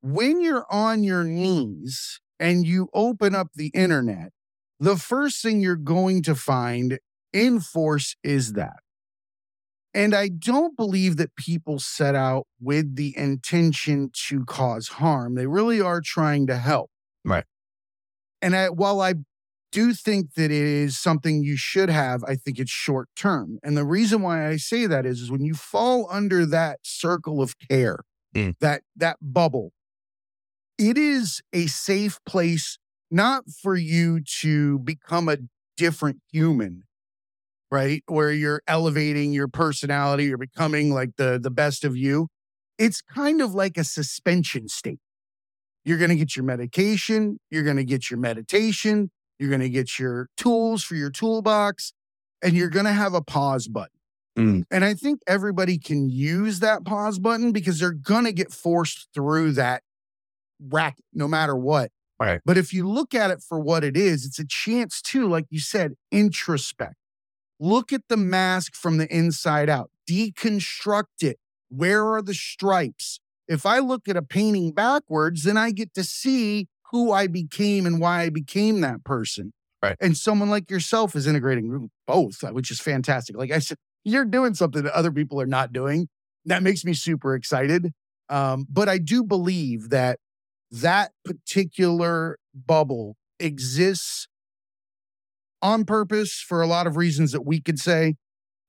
[0.00, 4.32] when you're on your knees and you open up the internet,
[4.78, 6.98] the first thing you're going to find
[7.32, 8.76] in force is that.
[9.94, 15.34] And I don't believe that people set out with the intention to cause harm.
[15.34, 16.90] They really are trying to help.
[17.24, 17.44] Right.
[18.40, 19.14] And I, while I
[19.72, 23.58] do think that it is something you should have, I think it's short term.
[23.62, 27.42] And the reason why I say that is, is when you fall under that circle
[27.42, 28.00] of care,
[28.38, 28.54] Mm.
[28.60, 29.72] that that bubble,
[30.78, 32.78] it is a safe place
[33.10, 35.38] not for you to become a
[35.76, 36.84] different human,
[37.70, 38.02] right?
[38.06, 42.28] Where you're elevating your personality, you're becoming like the the best of you.
[42.78, 45.00] It's kind of like a suspension state.
[45.84, 49.70] You're going to get your medication, you're going to get your meditation, you're going to
[49.70, 51.92] get your tools for your toolbox,
[52.42, 53.97] and you're going to have a pause button.
[54.38, 54.64] Mm.
[54.70, 59.08] And I think everybody can use that pause button because they're going to get forced
[59.12, 59.82] through that
[60.60, 61.90] rack no matter what.
[62.20, 62.40] Right.
[62.44, 65.46] But if you look at it for what it is, it's a chance to, like
[65.50, 66.94] you said, introspect.
[67.60, 71.38] Look at the mask from the inside out, deconstruct it.
[71.68, 73.20] Where are the stripes?
[73.48, 77.86] If I look at a painting backwards, then I get to see who I became
[77.86, 79.52] and why I became that person.
[79.82, 79.96] Right.
[80.00, 83.36] And someone like yourself is integrating both, which is fantastic.
[83.36, 83.78] Like I said,
[84.10, 86.08] you're doing something that other people are not doing.
[86.44, 87.92] That makes me super excited.
[88.28, 90.18] Um, but I do believe that
[90.70, 94.28] that particular bubble exists
[95.62, 98.14] on purpose for a lot of reasons that we could say.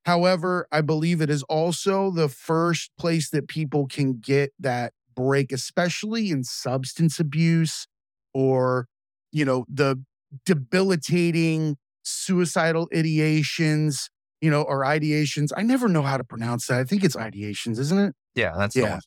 [0.06, 5.52] However, I believe it is also the first place that people can get that break,
[5.52, 7.86] especially in substance abuse
[8.34, 8.88] or,
[9.32, 10.02] you know, the
[10.45, 14.10] debilitating suicidal ideations,
[14.41, 15.49] you know, or ideations.
[15.56, 16.80] I never know how to pronounce that.
[16.80, 18.15] I think it's ideations, isn't it?
[18.36, 18.99] Yeah, that's Yeah.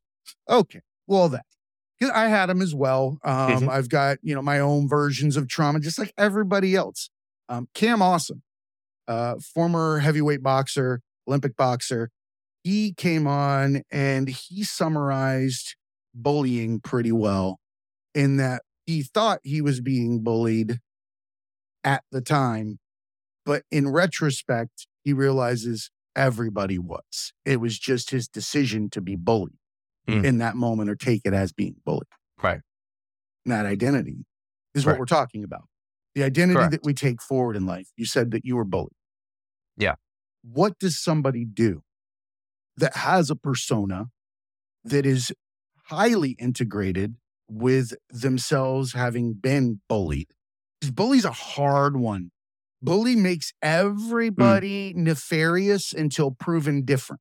[0.48, 0.80] Okay.
[1.06, 1.44] Well, that.
[2.12, 3.18] I had them as well.
[3.22, 3.68] Um, Mhm.
[3.68, 7.10] I've got you know my own versions of trauma, just like everybody else.
[7.48, 8.42] Um, Cam Awesome,
[9.06, 12.10] uh, former heavyweight boxer, Olympic boxer,
[12.64, 15.76] he came on and he summarized
[16.14, 17.58] bullying pretty well
[18.14, 20.78] in that he thought he was being bullied
[21.84, 22.78] at the time,
[23.44, 27.32] but in retrospect, he realizes everybody was.
[27.44, 29.56] It was just his decision to be bullied
[30.08, 30.24] Mm.
[30.24, 32.08] in that moment or take it as being bullied.
[32.42, 32.60] Right.
[33.44, 34.26] And that identity
[34.74, 35.68] is what we're talking about.
[36.16, 37.86] The identity that we take forward in life.
[37.96, 38.96] You said that you were bullied.
[39.76, 39.94] Yeah.
[40.42, 41.84] What does somebody do
[42.76, 44.06] that has a persona
[44.84, 45.32] that is
[45.84, 47.14] highly integrated
[47.48, 50.32] with themselves having been bullied?
[50.80, 52.32] Because bully's a hard one.
[52.82, 53.54] Bully makes mm.
[53.62, 57.20] everybody nefarious until proven different.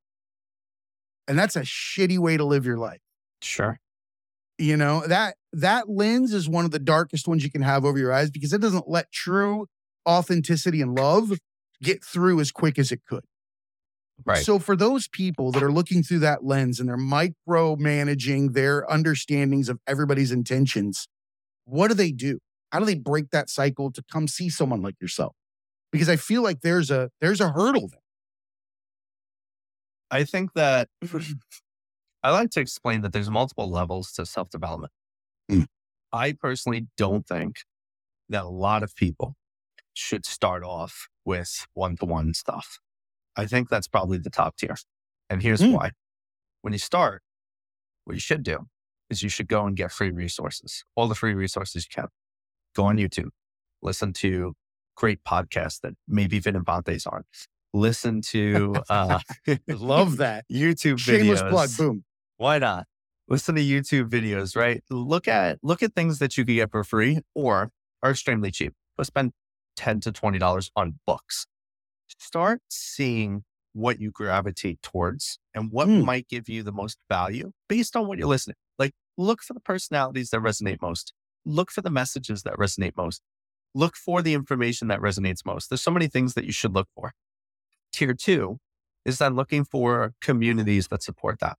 [1.28, 3.00] And that's a shitty way to live your life.
[3.42, 3.80] Sure.
[4.58, 7.98] You know, that that lens is one of the darkest ones you can have over
[7.98, 9.68] your eyes because it doesn't let true
[10.08, 11.34] authenticity and love
[11.82, 13.24] get through as quick as it could.
[14.24, 14.44] Right.
[14.44, 19.68] So for those people that are looking through that lens and they're micromanaging their understandings
[19.68, 21.08] of everybody's intentions,
[21.66, 22.40] what do they do?
[22.72, 25.36] How do they break that cycle to come see someone like yourself?
[25.92, 28.00] Because I feel like there's a there's a hurdle there.
[30.10, 30.90] I think that
[32.24, 34.92] I like to explain that there's multiple levels to self development.
[35.52, 35.66] Mm.
[36.14, 37.58] I personally don't think
[38.30, 39.36] that a lot of people
[39.94, 42.80] should start off with one to one stuff.
[43.36, 44.76] I think that's probably the top tier.
[45.30, 45.74] And here's Mm.
[45.74, 45.92] why.
[46.62, 47.24] When you start,
[48.06, 48.68] what you should do
[49.10, 52.10] is you should go and get free resources, all the free resources you can.
[52.76, 53.30] Go on YouTube,
[53.82, 54.56] listen to
[54.96, 57.24] great podcasts that maybe Vin Infante's on.
[57.74, 59.20] Listen to uh,
[59.68, 60.46] Love that.
[60.52, 61.50] YouTube Shameless videos.
[61.50, 61.70] plug.
[61.78, 62.04] Boom.
[62.38, 62.86] Why not?
[63.28, 64.84] Listen to YouTube videos, right?
[64.90, 67.72] Look at look at things that you can get for free or
[68.04, 68.74] are extremely cheap.
[68.98, 69.32] But spend
[69.78, 71.48] ten to twenty dollars on books.
[72.20, 76.04] Start seeing what you gravitate towards and what Mm.
[76.04, 78.58] might give you the most value based on what you're listening.
[78.78, 81.14] Like look for the personalities that resonate most.
[81.46, 83.22] Look for the messages that resonate most.
[83.74, 85.70] Look for the information that resonates most.
[85.70, 87.14] There's so many things that you should look for.
[87.94, 88.60] Tier two
[89.06, 91.58] is then looking for communities that support that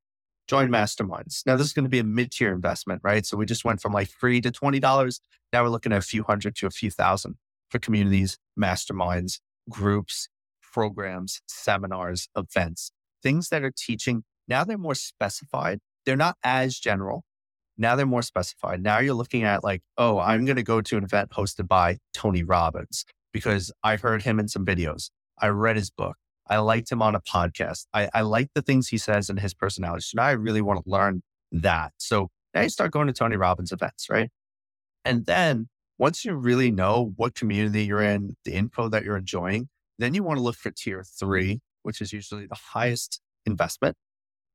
[0.53, 1.47] join masterminds.
[1.47, 3.25] Now, this is going to be a mid tier investment, right?
[3.25, 5.21] So we just went from like free to $20.
[5.53, 7.37] Now we're looking at a few hundred to a few thousand
[7.71, 10.29] for communities, masterminds, groups,
[10.73, 14.25] programs, seminars, events, things that are teaching.
[14.49, 15.79] Now they're more specified.
[16.05, 17.25] They're not as general.
[17.83, 18.81] Now they're more specified.
[18.81, 21.99] Now you're looking at like, oh, I'm going to go to an event hosted by
[22.15, 25.11] Tony Robbins because I heard him in some videos.
[25.41, 26.17] I read his book.
[26.49, 27.87] I liked him on a podcast.
[27.93, 30.03] I, I like the things he says and his personality.
[30.03, 31.93] So now I really want to learn that.
[31.99, 34.31] So now you start going to Tony Robbins events, right?
[35.05, 35.69] And then
[35.99, 39.69] once you really know what community you're in, the info that you're enjoying,
[39.99, 43.97] then you want to look for tier three, which is usually the highest investment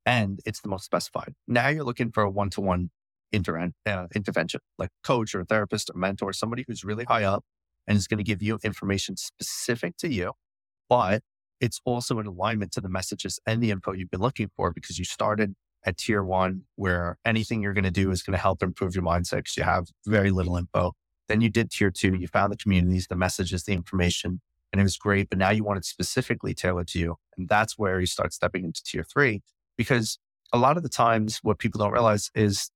[0.05, 1.33] and it's the most specified.
[1.45, 2.89] Now you're looking for a one to one
[3.33, 7.43] Uh, intervention, like coach or therapist or mentor, somebody who's really high up
[7.87, 10.33] and is going to give you information specific to you,
[10.89, 11.21] but
[11.59, 14.99] it's also in alignment to the messages and the info you've been looking for because
[14.99, 18.61] you started at tier one where anything you're going to do is going to help
[18.61, 20.93] improve your mindset because you have very little info.
[21.27, 24.83] Then you did tier two, you found the communities, the messages, the information, and it
[24.83, 25.29] was great.
[25.29, 27.15] But now you want it specifically tailored to you.
[27.37, 29.41] And that's where you start stepping into tier three
[29.77, 30.19] because
[30.53, 32.69] a lot of the times what people don't realize is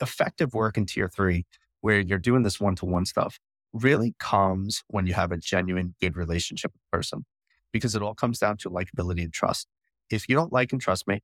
[0.00, 1.46] effective work in tier three,
[1.80, 3.38] where you're doing this one to one stuff,
[3.72, 7.24] really comes when you have a genuine good relationship with the person
[7.72, 9.66] because it all comes down to likability and trust.
[10.10, 11.20] If you don't like and trust me,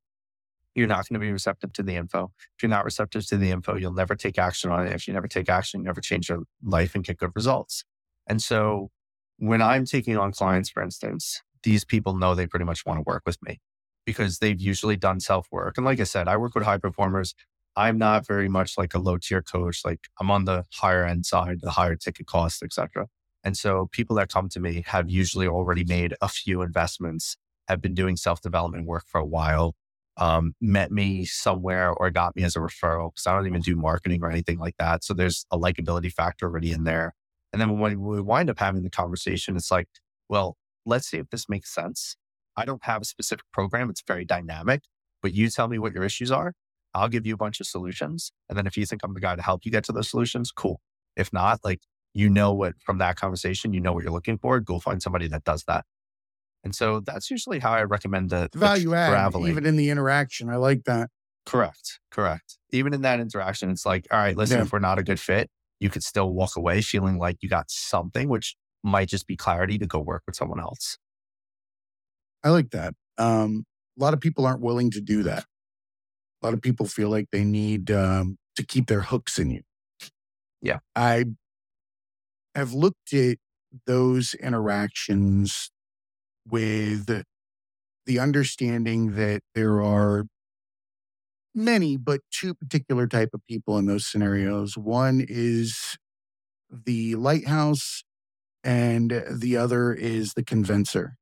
[0.75, 2.33] you're not going to be receptive to the info.
[2.57, 4.93] If you're not receptive to the info, you'll never take action on it.
[4.93, 7.85] If you never take action, you never change your life and get good results.
[8.27, 8.91] And so
[9.39, 13.05] when I'm taking on clients, for instance, these people know they pretty much want to
[13.07, 13.61] work with me
[14.07, 15.77] because they've usually done self work.
[15.77, 17.35] And like I said, I work with high performers.
[17.77, 19.83] I'm not very much like a low tier coach.
[19.85, 23.07] Like I'm on the higher end side, the higher ticket cost, etc.
[23.45, 27.37] And so people that come to me have usually already made a few investments,
[27.69, 29.75] have been doing self development work for a while,
[30.17, 33.77] um, met me somewhere or got me as a referral because I don't even do
[33.77, 35.03] marketing or anything like that.
[35.05, 37.15] So there's a likability factor already in there.
[37.53, 39.89] And then when we wind up having the conversation, it's like,
[40.29, 42.17] well, let's see if this makes sense.
[42.57, 43.91] I don't have a specific program.
[43.91, 44.83] It's very dynamic,
[45.23, 46.53] but you tell me what your issues are.
[46.95, 48.33] I'll give you a bunch of solutions.
[48.49, 50.51] And then if you think I'm the guy to help you get to those solutions,
[50.51, 50.81] cool.
[51.17, 51.81] If not, like,
[52.15, 54.59] you know what from that conversation, you know what you're looking for.
[54.61, 55.85] Go find somebody that does that.
[56.65, 59.51] And so that's usually how I recommend the, The value the add, traveling.
[59.51, 60.51] even in the interaction.
[60.51, 61.09] I like that.
[61.47, 62.01] Correct.
[62.11, 62.59] Correct.
[62.71, 64.65] Even in that interaction, it's like, all right, listen, Yeah.
[64.65, 65.49] if we're not a good fit,
[65.79, 69.79] you could still walk away feeling like you got something, which might just be clarity
[69.79, 70.99] to go work with someone else.
[72.45, 72.95] I like that.
[73.19, 73.65] Um,
[73.99, 75.45] a lot of people aren't willing to do that.
[76.43, 79.63] A lot of people feel like they need um, to keep their hooks in you.
[80.63, 80.79] Yeah.
[80.97, 81.25] I
[82.55, 83.39] have looked at
[83.87, 85.71] those interactions
[86.49, 87.25] with
[88.07, 90.27] the understanding that there are
[91.55, 94.77] many, but two particular type of people in those scenarios.
[94.77, 95.97] One is
[96.71, 98.03] the lighthouse,
[98.63, 101.17] and the other is the convincer.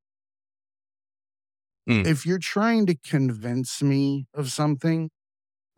[1.88, 2.06] Mm.
[2.06, 5.10] If you're trying to convince me of something,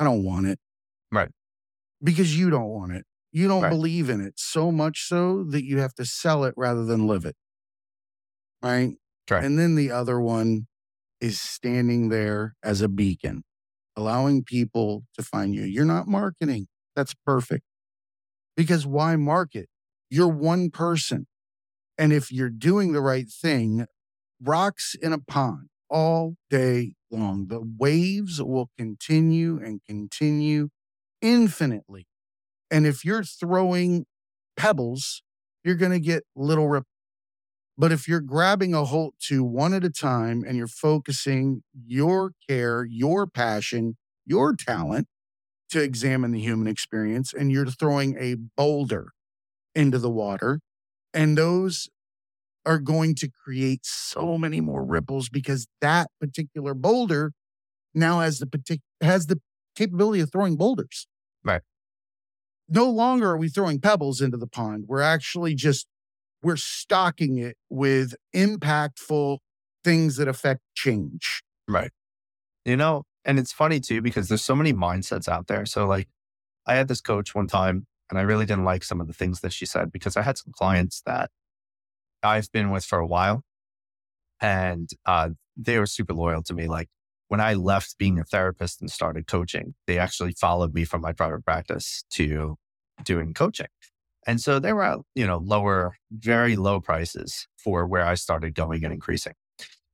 [0.01, 0.59] I don't want it.
[1.13, 1.31] Right.
[2.03, 3.05] Because you don't want it.
[3.33, 3.71] You don't Right.
[3.71, 7.25] believe in it so much so that you have to sell it rather than live
[7.25, 7.37] it.
[8.63, 8.97] Right.
[9.31, 9.45] Right.
[9.45, 10.67] And then the other one
[11.21, 13.45] is standing there as a beacon,
[13.97, 15.63] allowing people to find you.
[15.65, 16.69] You're not marketing.
[16.97, 17.65] That's perfect.
[18.57, 19.69] Because why market?
[20.11, 21.27] You're one person.
[21.99, 23.87] And if you're doing the right thing,
[24.43, 30.68] rocks in a pond all day long, the waves will continue and continue
[31.20, 32.07] infinitely.
[32.70, 34.07] And if you're throwing
[34.57, 35.22] pebbles,
[35.64, 36.84] you're going to get little rip.
[37.76, 42.32] But if you're grabbing a hold to one at a time and you're focusing your
[42.49, 45.09] care, your passion, your talent
[45.70, 49.12] to examine the human experience, and you're throwing a boulder
[49.74, 50.61] into the water,
[51.14, 51.88] and those
[52.67, 57.33] are going to create so many more ripples because that particular boulder
[57.95, 59.41] now has the partic- has the
[59.75, 61.07] capability of throwing boulders.
[61.45, 61.63] Right.
[62.69, 64.85] No longer are we throwing pebbles into the pond.
[64.87, 65.87] We're actually just
[66.43, 69.39] we're stocking it with impactful
[69.85, 71.43] things that affect change.
[71.69, 71.91] Right.
[72.65, 75.67] You know, and it's funny too because there's so many mindsets out there.
[75.67, 76.09] So like
[76.67, 79.41] I had this coach one time and I really didn't like some of the things
[79.41, 81.31] that she said because I had some clients that
[82.23, 83.43] I've been with for a while
[84.41, 86.66] and uh, they were super loyal to me.
[86.66, 86.89] Like
[87.29, 91.12] when I left being a therapist and started coaching, they actually followed me from my
[91.12, 92.57] private practice to
[93.05, 93.68] doing coaching.
[94.27, 98.55] And so they were at, you know, lower, very low prices for where I started
[98.55, 99.33] going and increasing.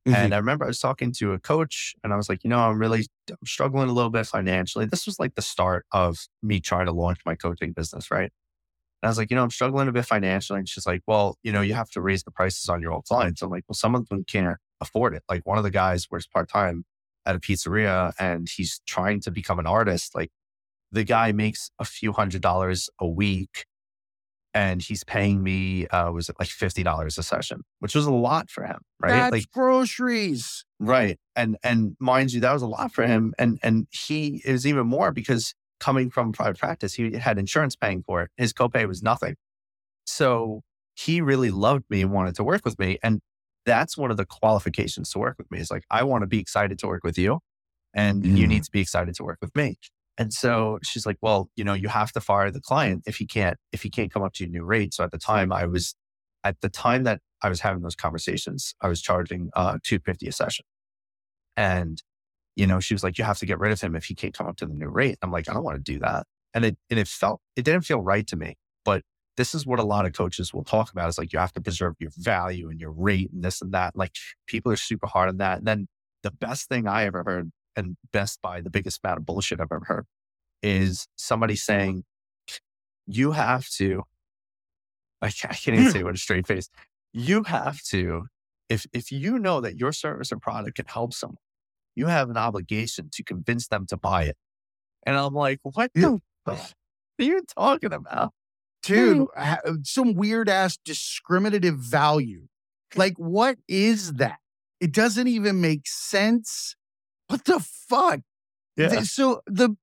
[0.06, 0.14] Mm-hmm.
[0.14, 2.58] And I remember I was talking to a coach and I was like, you know,
[2.58, 4.86] I'm really I'm struggling a little bit financially.
[4.86, 8.30] This was like the start of me trying to launch my coaching business, right?
[9.02, 10.58] And I was like, you know, I'm struggling a bit financially.
[10.58, 13.04] And she's like, well, you know, you have to raise the prices on your old
[13.04, 13.42] clients.
[13.42, 15.22] I'm like, well, some of them can't afford it.
[15.28, 16.84] Like one of the guys works part time
[17.26, 20.14] at a pizzeria and he's trying to become an artist.
[20.14, 20.30] Like
[20.92, 23.66] the guy makes a few hundred dollars a week
[24.54, 28.48] and he's paying me, uh, was it like $50 a session, which was a lot
[28.48, 29.10] for him, right?
[29.10, 30.64] That's like groceries.
[30.80, 31.18] Right.
[31.34, 33.34] And, and mind you, that was a lot for him.
[33.38, 38.02] And, and he is even more because coming from private practice, he had insurance paying
[38.02, 38.30] for it.
[38.36, 39.36] His copay was nothing.
[40.06, 40.62] So
[40.94, 42.98] he really loved me and wanted to work with me.
[43.02, 43.20] And
[43.66, 46.38] that's one of the qualifications to work with me is like, I want to be
[46.38, 47.40] excited to work with you
[47.94, 48.36] and mm.
[48.36, 49.76] you need to be excited to work with me.
[50.18, 53.26] And so she's like, well, you know, you have to fire the client if he
[53.26, 54.94] can't, if he can't come up to your new rate.
[54.94, 55.94] So at the time I was,
[56.42, 60.32] at the time that I was having those conversations, I was charging uh, 250 a
[60.32, 60.64] session.
[61.56, 62.02] And
[62.56, 64.34] you know, she was like, you have to get rid of him if he can't
[64.34, 65.18] come up to the new rate.
[65.22, 66.26] I'm like, I don't want to do that.
[66.54, 68.56] And it, and it felt, it didn't feel right to me.
[68.84, 69.02] But
[69.36, 71.60] this is what a lot of coaches will talk about is like, you have to
[71.60, 73.94] preserve your value and your rate and this and that.
[73.94, 74.12] Like
[74.46, 75.58] people are super hard on that.
[75.58, 75.86] And then
[76.22, 79.68] the best thing I ever heard and best by the biggest amount of bullshit I've
[79.70, 80.06] ever heard
[80.62, 82.04] is somebody saying,
[83.06, 84.04] you have to,
[85.20, 86.70] I can't, I can't even say what a straight face.
[87.12, 88.26] You have to,
[88.70, 91.36] if, if you know that your service or product can help someone,
[91.96, 94.36] you have an obligation to convince them to buy it.
[95.04, 96.58] And I'm like, what the fuck
[97.18, 98.32] are you talking about?
[98.82, 102.46] Dude, uh, some weird ass discriminative value.
[102.94, 104.38] Like, what is that?
[104.80, 106.76] It doesn't even make sense.
[107.28, 108.20] What the fuck?
[108.76, 109.00] Yeah.
[109.02, 109.76] So the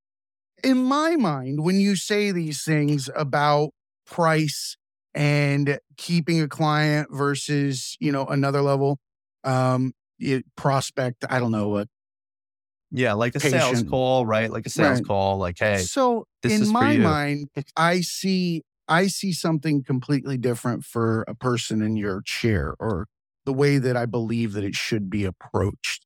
[0.64, 3.72] in my mind, when you say these things about
[4.06, 4.78] price
[5.14, 9.00] and keeping a client versus, you know, another level,
[9.44, 11.88] um, it, prospect, I don't know what
[12.94, 13.62] yeah, like a patient.
[13.62, 14.52] sales call, right?
[14.52, 15.06] Like a sales right.
[15.06, 15.80] call, like, hey.
[15.80, 21.96] So in my mind, I see I see something completely different for a person in
[21.96, 23.08] your chair or
[23.46, 26.06] the way that I believe that it should be approached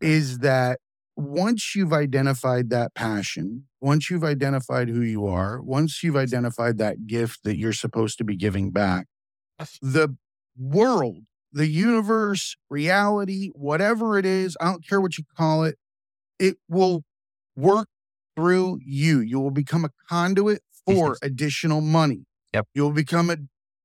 [0.00, 0.80] is that
[1.14, 7.06] once you've identified that passion, once you've identified who you are, once you've identified that
[7.06, 9.06] gift that you're supposed to be giving back,
[9.80, 10.16] the
[10.58, 11.18] world,
[11.52, 15.78] the universe, reality, whatever it is, I don't care what you call it,
[16.38, 17.04] it will
[17.56, 17.88] work
[18.36, 19.20] through you.
[19.20, 22.26] You will become a conduit for additional money.
[22.54, 22.66] Yep.
[22.74, 23.36] You'll become a,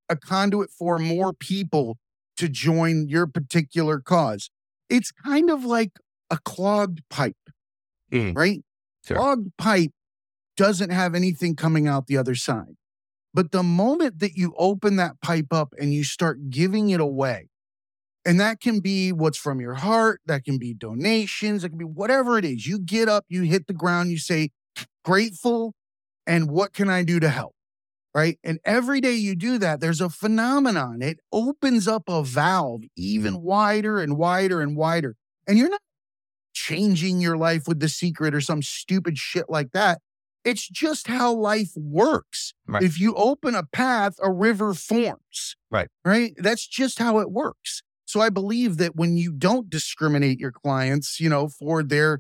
[0.09, 1.97] a conduit for more people
[2.37, 4.49] to join your particular cause.
[4.89, 5.91] It's kind of like
[6.29, 7.37] a clogged pipe,
[8.11, 8.35] mm.
[8.35, 8.63] right?
[9.05, 9.17] Sure.
[9.17, 9.91] Clogged pipe
[10.57, 12.75] doesn't have anything coming out the other side.
[13.33, 17.50] But the moment that you open that pipe up and you start giving it away,
[18.25, 21.85] and that can be what's from your heart, that can be donations, it can be
[21.85, 22.67] whatever it is.
[22.67, 24.49] You get up, you hit the ground, you say,
[25.03, 25.73] grateful,
[26.27, 27.55] and what can I do to help?
[28.13, 28.37] Right.
[28.43, 31.01] And every day you do that, there's a phenomenon.
[31.01, 35.15] It opens up a valve even wider and wider and wider.
[35.47, 35.81] And you're not
[36.53, 40.01] changing your life with the secret or some stupid shit like that.
[40.43, 42.53] It's just how life works.
[42.67, 42.83] Right.
[42.83, 45.55] If you open a path, a river forms.
[45.69, 45.87] Right.
[46.03, 46.33] Right.
[46.37, 47.81] That's just how it works.
[48.11, 52.19] So I believe that when you don't discriminate your clients, you know, for their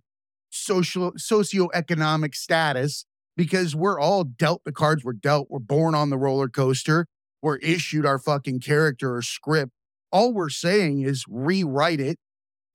[0.49, 6.17] social socioeconomic status, because we're all dealt the cards we're dealt, we're born on the
[6.17, 7.07] roller coaster.
[7.41, 9.73] we're issued our fucking character or script.
[10.13, 12.17] All we're saying is rewrite it,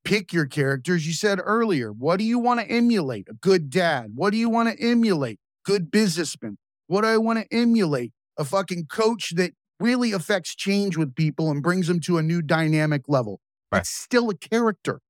[0.04, 1.06] pick your characters.
[1.06, 3.28] You said earlier, what do you want to emulate?
[3.30, 4.10] A good dad.
[4.14, 5.38] What do you want to emulate?
[5.64, 6.58] Good businessman.
[6.86, 8.12] What do I want to emulate?
[8.36, 12.42] A fucking coach that really affects change with people and brings them to a new
[12.42, 13.40] dynamic level.
[13.70, 13.80] Right.
[13.80, 15.00] It's still a character.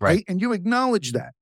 [0.00, 0.08] Right.
[0.08, 0.24] right?
[0.28, 1.34] And you acknowledge that.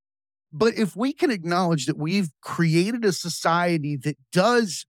[0.52, 4.86] But if we can acknowledge that we've created a society that does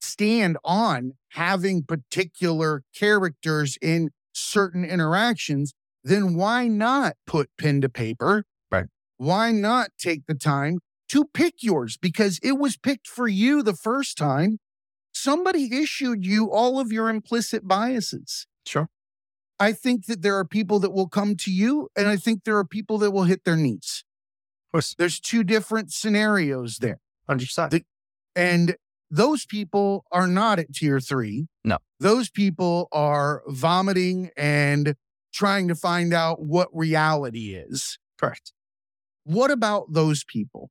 [0.00, 8.44] stand on having particular characters in certain interactions, then why not put pen to paper?
[8.70, 8.86] Right.
[9.16, 11.96] Why not take the time to pick yours?
[11.96, 14.58] Because it was picked for you the first time.
[15.24, 18.46] Somebody issued you all of your implicit biases.
[18.66, 18.88] Sure.
[19.58, 22.58] I think that there are people that will come to you, and I think there
[22.58, 24.04] are people that will hit their knees.
[24.68, 24.94] Of course.
[24.98, 27.00] There's two different scenarios there.
[27.26, 27.70] 100%.
[27.70, 27.86] The-
[28.36, 28.76] And
[29.10, 31.46] those people are not at tier three.
[31.64, 31.78] No.
[32.00, 34.94] Those people are vomiting and
[35.32, 37.98] trying to find out what reality is.
[38.20, 38.52] Correct.
[39.24, 40.70] What about those people?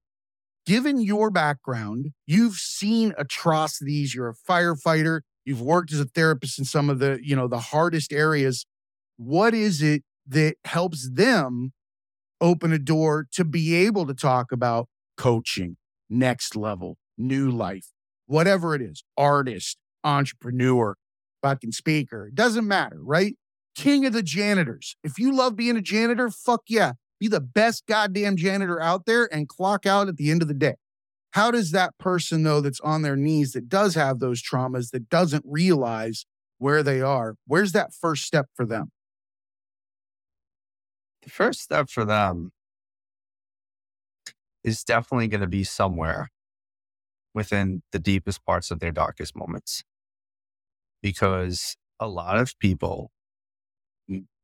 [0.66, 6.66] Given your background, you've seen atrocities, you're a firefighter, you've worked as a therapist in
[6.66, 8.66] some of the, you know, the hardest areas.
[9.18, 11.74] What is it that helps them
[12.40, 14.88] open a door to be able to talk about
[15.18, 15.78] coaching,
[16.10, 17.92] next level, new life,
[18.26, 20.96] whatever it is, artist, entrepreneur,
[21.42, 23.36] fucking speaker, it doesn't matter, right?
[23.76, 24.96] King of the janitors.
[25.04, 26.94] If you love being a janitor, fuck yeah.
[27.24, 30.54] Be the best goddamn janitor out there and clock out at the end of the
[30.54, 30.76] day.
[31.32, 35.08] How does that person, though, that's on their knees, that does have those traumas, that
[35.08, 36.26] doesn't realize
[36.58, 38.92] where they are, where's that first step for them?
[41.22, 42.52] The first step for them
[44.66, 46.28] is definitely going to be somewhere
[47.34, 49.86] within the deepest parts of their darkest moments.
[51.02, 53.12] Because a lot of people,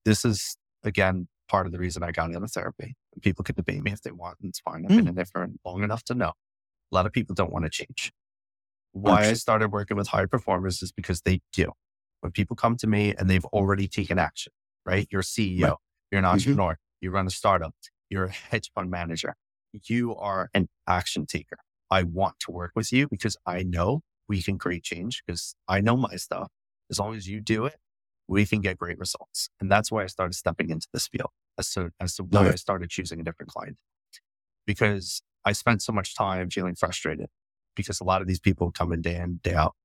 [0.06, 2.96] this is again part of the reason I got into therapy.
[3.22, 4.86] People can debate me if they want, and it's fine.
[4.86, 6.30] I've been in there for long enough to know.
[6.92, 8.12] A lot of people don't want to change.
[8.92, 11.72] Why I started working with high performers is because they do.
[12.22, 14.52] When people come to me and they've already taken action,
[14.86, 15.08] right?
[15.12, 15.78] You're a CEO, Right.
[16.12, 16.32] you're an Mhm.
[16.34, 17.76] entrepreneur, you run a startup,
[18.10, 19.36] you're a hedge fund manager,
[19.74, 21.58] you are an action taker.
[21.92, 25.82] I want to work with you because I know we can create change because I
[25.82, 26.50] know my stuff.
[26.92, 27.78] As long as you do it,
[28.30, 29.50] we can get great results.
[29.60, 32.56] And that's why I started stepping into this field as to, as to why I
[32.56, 33.78] started choosing a different client.
[34.68, 37.28] Because I spent so much time feeling frustrated
[37.76, 39.76] because a lot of these people come in day in, day out.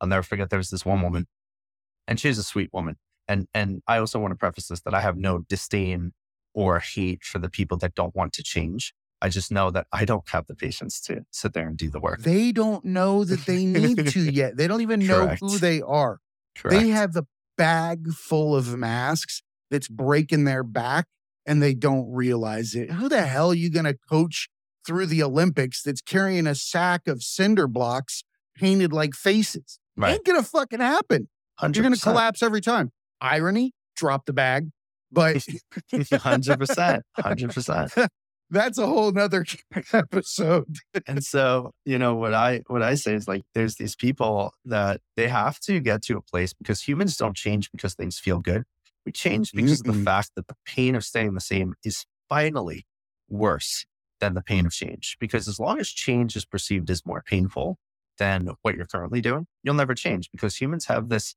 [0.00, 1.26] I'll never forget there was this one woman
[2.06, 2.96] and she's a sweet woman.
[3.26, 6.12] And, and I also want to preface this that I have no disdain
[6.54, 8.94] or hate for the people that don't want to change.
[9.22, 12.00] I just know that I don't have the patience to sit there and do the
[12.00, 12.22] work.
[12.22, 14.56] They don't know that they need to yet.
[14.56, 15.40] They don't even know Correct.
[15.40, 16.18] who they are.
[16.56, 16.80] Correct.
[16.80, 17.24] They have the
[17.60, 21.04] bag full of masks that's breaking their back
[21.44, 22.90] and they don't realize it.
[22.92, 24.48] Who the hell are you going to coach
[24.86, 28.24] through the Olympics that's carrying a sack of cinder blocks
[28.56, 29.78] painted like faces?
[29.94, 30.14] Right.
[30.14, 31.28] Ain't going to fucking happen.
[31.60, 32.92] You're going to collapse every time.
[33.20, 34.70] Irony, drop the bag.
[35.12, 35.44] But
[36.14, 37.92] Hundred percent, hundred percent.
[38.50, 39.44] That's a whole nother
[39.92, 40.76] episode.
[41.06, 45.00] And so, you know, what I what I say is like, there's these people that
[45.16, 48.64] they have to get to a place because humans don't change because things feel good.
[49.06, 49.98] We change because of Mm-mm.
[49.98, 52.86] the fact that the pain of staying the same is finally
[53.28, 53.86] worse
[54.20, 55.16] than the pain of change.
[55.18, 57.78] Because as long as change is perceived as more painful
[58.18, 61.34] than what you're currently doing, you'll never change because humans have this.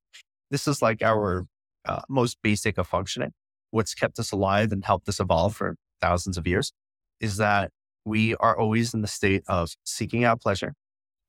[0.51, 1.45] This is like our
[1.86, 3.32] uh, most basic of functioning.
[3.72, 6.74] What's kept us alive and helped us evolve for thousands of years
[7.24, 7.71] is that
[8.05, 10.74] we are always in the state of seeking out pleasure,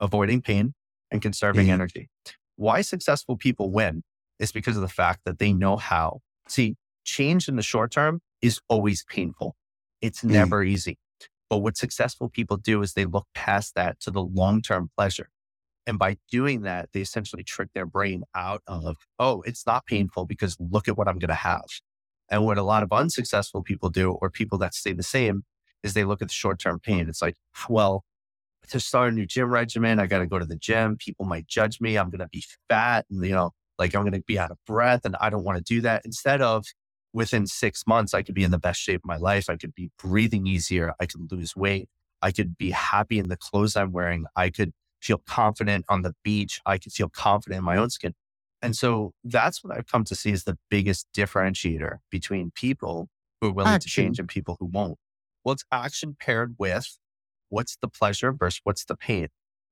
[0.00, 0.74] avoiding pain,
[1.10, 1.70] and conserving Mhm.
[1.70, 2.08] energy.
[2.56, 4.02] Why successful people win
[4.40, 6.20] is because of the fact that they know how.
[6.48, 9.56] See, change in the short term is always painful.
[10.00, 10.30] It's Mhm.
[10.32, 10.98] never easy.
[11.48, 15.30] But what successful people do is they look past that to the long term pleasure.
[15.86, 20.24] And by doing that, they essentially trick their brain out of, oh, it's not painful
[20.26, 21.66] because look at what I'm going to have.
[22.30, 25.44] And what a lot of unsuccessful people do, or people that stay the same,
[25.84, 27.08] is they look at the short term pain.
[27.08, 27.36] It's like,
[27.68, 28.04] well,
[28.70, 30.96] to start a new gym regimen, I got to go to the gym.
[30.96, 31.96] People might judge me.
[31.96, 34.58] I'm going to be fat and, you know, like I'm going to be out of
[34.66, 36.02] breath and I don't want to do that.
[36.04, 36.64] Instead of
[37.12, 39.48] within six months, I could be in the best shape of my life.
[39.48, 40.94] I could be breathing easier.
[40.98, 41.88] I could lose weight.
[42.22, 44.24] I could be happy in the clothes I'm wearing.
[44.34, 44.72] I could
[45.02, 46.60] feel confident on the beach.
[46.64, 48.14] I could feel confident in my own skin.
[48.62, 53.08] And so that's what I've come to see as the biggest differentiator between people
[53.40, 54.96] who are willing to change and people who won't.
[55.44, 56.98] Well, it's action paired with
[57.48, 59.28] what's the pleasure versus what's the pain.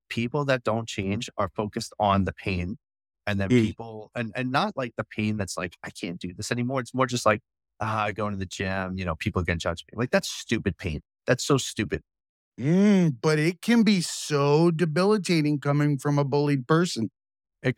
[0.09, 2.77] People that don't change are focused on the pain
[3.27, 3.73] And then Mm.
[3.73, 6.81] people, and, and not like the pain that's like, I can't do this anymore.
[6.81, 7.41] It's more just like,
[7.81, 9.97] ah, going to the gym, you know, people can judge me.
[9.97, 11.03] Like, that's stupid pain.
[11.27, 12.03] That's so stupid.
[12.61, 17.11] Mm, but it can be so debilitating coming from a bullied person.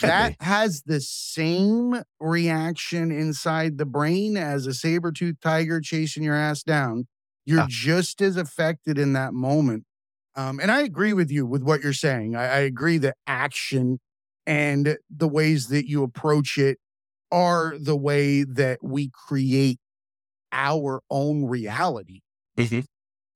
[0.00, 0.36] That be.
[0.40, 7.06] has the same reaction inside the brain as a saber-toothed tiger chasing your ass down.
[7.46, 7.66] You're Yeah.
[7.68, 9.84] just as affected in that moment.
[10.36, 12.34] Um, and I agree with you with what you're saying.
[12.36, 14.00] I, I agree that action
[14.46, 16.78] and the ways that you approach it
[17.32, 19.78] are the way that we create
[20.52, 22.20] our own reality
[22.56, 22.84] Mhm.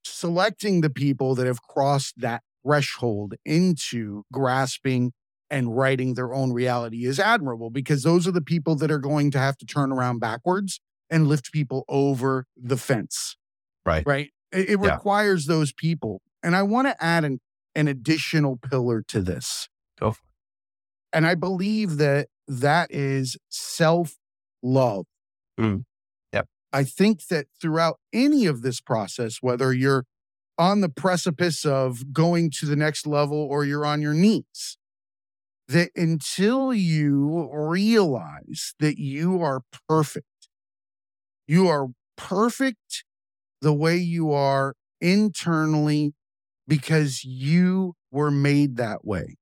[0.05, 5.13] selecting the people that have crossed that threshold into grasping
[5.51, 9.31] and writing their own reality is admirable because those are the people that are going
[9.31, 10.81] to have to turn around backwards
[11.11, 13.37] and lift people over the fence.
[13.89, 14.07] Right.
[14.07, 14.31] Right.
[14.53, 14.95] It, it Yeah.
[14.95, 16.21] requires those people.
[16.43, 17.41] And I want to add an,
[17.75, 19.69] an additional pillar to this.
[19.99, 20.23] Go for
[21.13, 24.17] And I believe that that is self
[24.63, 25.07] love.
[25.59, 25.85] Mm.
[26.33, 26.47] Yep.
[26.73, 30.05] I think that throughout any of this process, whether you're
[30.59, 34.77] on the precipice of going to the next level or you're on your knees,
[35.69, 40.27] that until you realize that you are perfect,
[41.47, 43.05] you are perfect
[43.61, 46.15] the way you are internally
[46.67, 49.37] because you were made that way.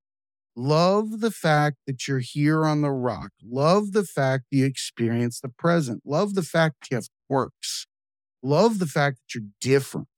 [0.54, 3.30] Love the fact that you're here on the rock.
[3.44, 6.00] Love the fact you experience the present.
[6.04, 7.86] Love the fact you have quirks.
[8.42, 10.08] Love the fact that you're different.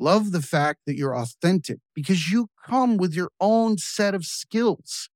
[0.00, 5.08] Love the fact that you're authentic because you come with your own set of skills,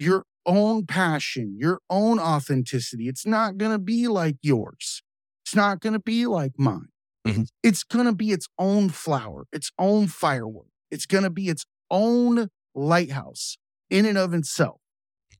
[0.00, 3.08] your own passion, your own authenticity.
[3.08, 5.02] It's not going to be like yours.
[5.44, 6.88] It's not going to be like mine.
[7.26, 7.48] Mhm.
[7.62, 10.68] It's going to be its own flower, its own firework.
[10.90, 13.56] It's going to be its own lighthouse
[13.90, 14.80] in and of itself.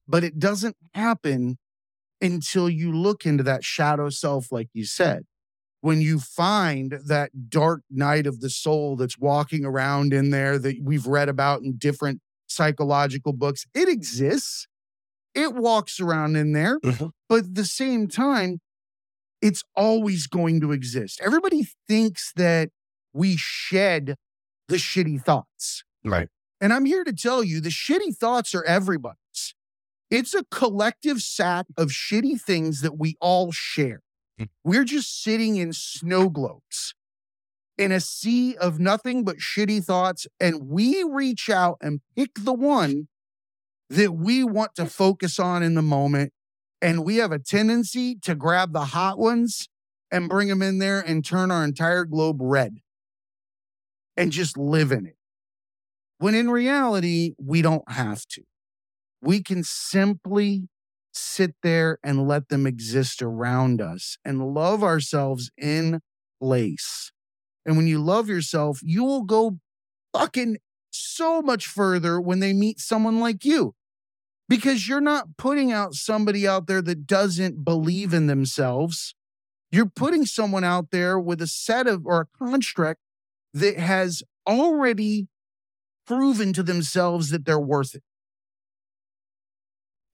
[0.09, 1.59] But it doesn't happen
[2.21, 5.25] until you look into that shadow self, like you said.
[5.81, 10.77] When you find that dark night of the soul that's walking around in there that
[10.83, 14.67] we've read about in different psychological books, it exists.
[15.35, 16.79] It walks around in there.
[16.81, 17.11] Mhm.
[17.29, 18.61] But at the same time,
[19.47, 21.21] it's always going to exist.
[21.25, 22.71] Everybody thinks that
[23.13, 24.17] we shed
[24.67, 25.85] the shitty thoughts.
[26.05, 26.29] Right.
[26.61, 29.55] And I'm here to tell you the shitty thoughts are everybody's.
[30.11, 34.03] It's a collective sack of shitty things that we all share.
[34.41, 34.49] Mm.
[34.65, 36.95] We're just sitting in snow globes
[37.79, 40.27] in a sea of nothing but shitty thoughts.
[40.41, 43.07] And we reach out and pick the one
[43.91, 46.33] that we want to focus on in the moment.
[46.83, 49.69] And we have a tendency to grab the hot ones
[50.11, 52.79] and bring them in there and turn our entire globe red
[54.17, 55.17] and just live in it.
[56.19, 58.43] When in reality, we don't have to.
[59.21, 60.69] We can simply
[61.13, 66.01] sit there and let them exist around us and love ourselves in
[66.41, 67.13] place.
[67.65, 69.59] And when you love yourself, you will go
[70.13, 70.59] fucking
[70.91, 73.75] so much further when they meet someone like you
[74.49, 79.15] because you're not putting out somebody out there that doesn't believe in themselves.
[79.73, 83.01] You're putting someone out there with a set of or a construct
[83.53, 85.29] that has already
[86.07, 88.03] proven to themselves that they're worth it.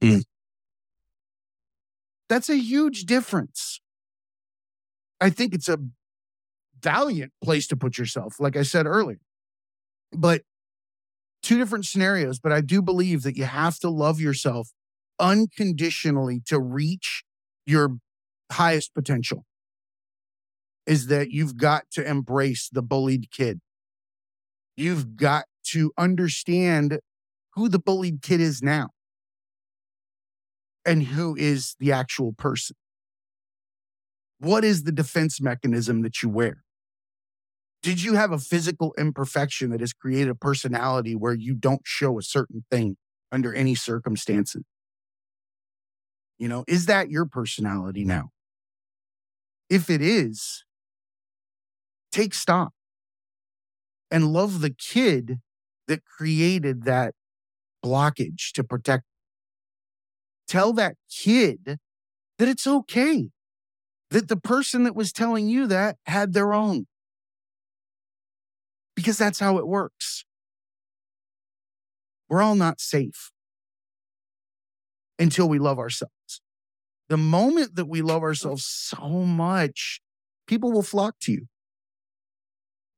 [0.02, 0.22] Mm.
[2.28, 3.80] That's a huge difference.
[5.20, 5.78] I think it's a
[6.80, 9.20] valiant place to put yourself, like I said earlier.
[10.12, 10.42] But
[11.42, 14.70] two different scenarios, but I do believe that you have to love yourself
[15.18, 17.24] unconditionally to reach
[17.66, 17.96] your
[18.50, 19.44] highest potential.
[20.86, 23.60] Is that you've got to embrace the bullied kid.
[24.76, 26.98] You've got to understand
[27.54, 28.88] who the bullied kid is now
[30.84, 32.76] and who is the actual person.
[34.38, 36.61] What is the defense mechanism that you wear?
[37.82, 42.18] Did you have a physical imperfection that has created a personality where you don't show
[42.18, 42.96] a certain thing
[43.32, 44.62] under any circumstances?
[46.38, 48.30] You know, is that your personality now?
[49.68, 50.64] If it is,
[52.12, 52.72] take stock
[54.10, 55.40] and love the kid
[55.88, 57.14] that created that
[57.84, 59.04] blockage to protect.
[60.46, 61.78] Tell that kid
[62.38, 63.30] that it's okay,
[64.10, 66.86] that the person that was telling you that had their own
[68.96, 70.24] because that's how it works.
[72.28, 73.30] We're all not safe
[75.18, 76.40] until we love ourselves.
[77.08, 80.00] The moment that we love ourselves so much,
[80.46, 81.46] people will flock to you.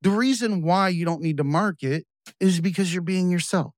[0.02, 2.06] The reason why you don't need to market
[2.40, 3.72] is because you're being yourself.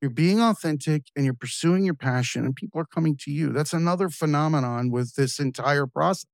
[0.00, 3.52] you're being authentic and you're pursuing your passion and people are coming to you.
[3.52, 6.26] That's another phenomenon with this entire process.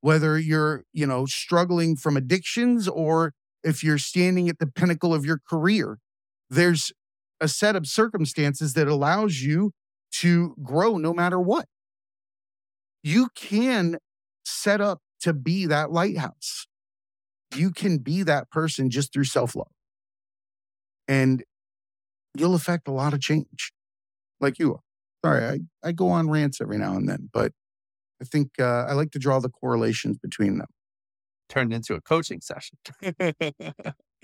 [0.00, 3.32] Whether you're, you know, struggling from addictions or
[3.64, 5.98] if you're standing at the pinnacle of your career,
[6.50, 6.92] there's
[7.40, 9.72] a set of circumstances that allows you
[10.12, 11.66] to grow no matter what.
[13.02, 13.98] You can
[14.44, 16.66] set up to be that lighthouse.
[17.54, 19.68] You can be that person just through self love.
[21.08, 21.44] And
[22.36, 23.72] you'll affect a lot of change
[24.40, 24.80] like you are.
[25.24, 27.52] Sorry, I, I go on rants every now and then, but
[28.20, 30.66] I think uh, I like to draw the correlations between them.
[31.48, 32.78] Turned into a coaching session.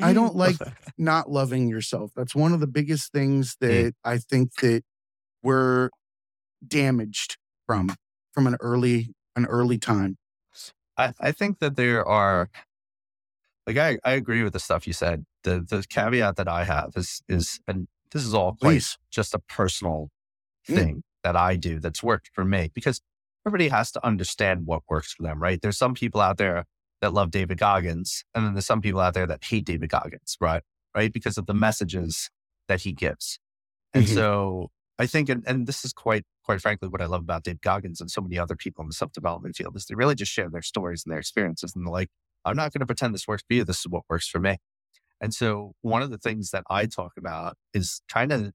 [0.03, 0.57] I don't like
[0.99, 2.13] not loving yourself.
[2.17, 3.69] That's one of the biggest things Mm.
[3.69, 4.83] that I think that
[5.43, 5.91] we're
[6.67, 7.95] damaged from
[8.33, 10.17] from an early an early time.
[10.97, 12.49] I, I think that there are
[13.67, 15.25] like I, I agree with the stuff you said.
[15.45, 18.99] The the caveat that I have is is and this is all quite Please.
[19.11, 20.09] just a personal
[20.69, 20.75] Mm.
[20.75, 23.01] thing that I do that's worked for me because
[23.47, 25.61] everybody has to understand what works for them, right?
[25.61, 26.67] There's some people out there
[27.01, 30.37] that love David Goggins, and then there's some people out there that hate David Goggins,
[30.41, 30.63] right?
[30.95, 31.13] Right?
[31.13, 32.31] Because of the messages
[32.69, 33.39] that he gives.
[33.95, 34.15] And Mhm.
[34.15, 37.61] so I think, and, and this is quite, quite frankly, what I love about Dave
[37.61, 40.33] Goggins and so many other people in the self development field is they really just
[40.33, 41.75] share their stories and their experiences.
[41.75, 42.11] And they're like,
[42.45, 43.65] I'm not going to pretend this works for you.
[43.65, 44.59] This is what works for me.
[45.21, 48.53] And so one of the things that I talk about is kind of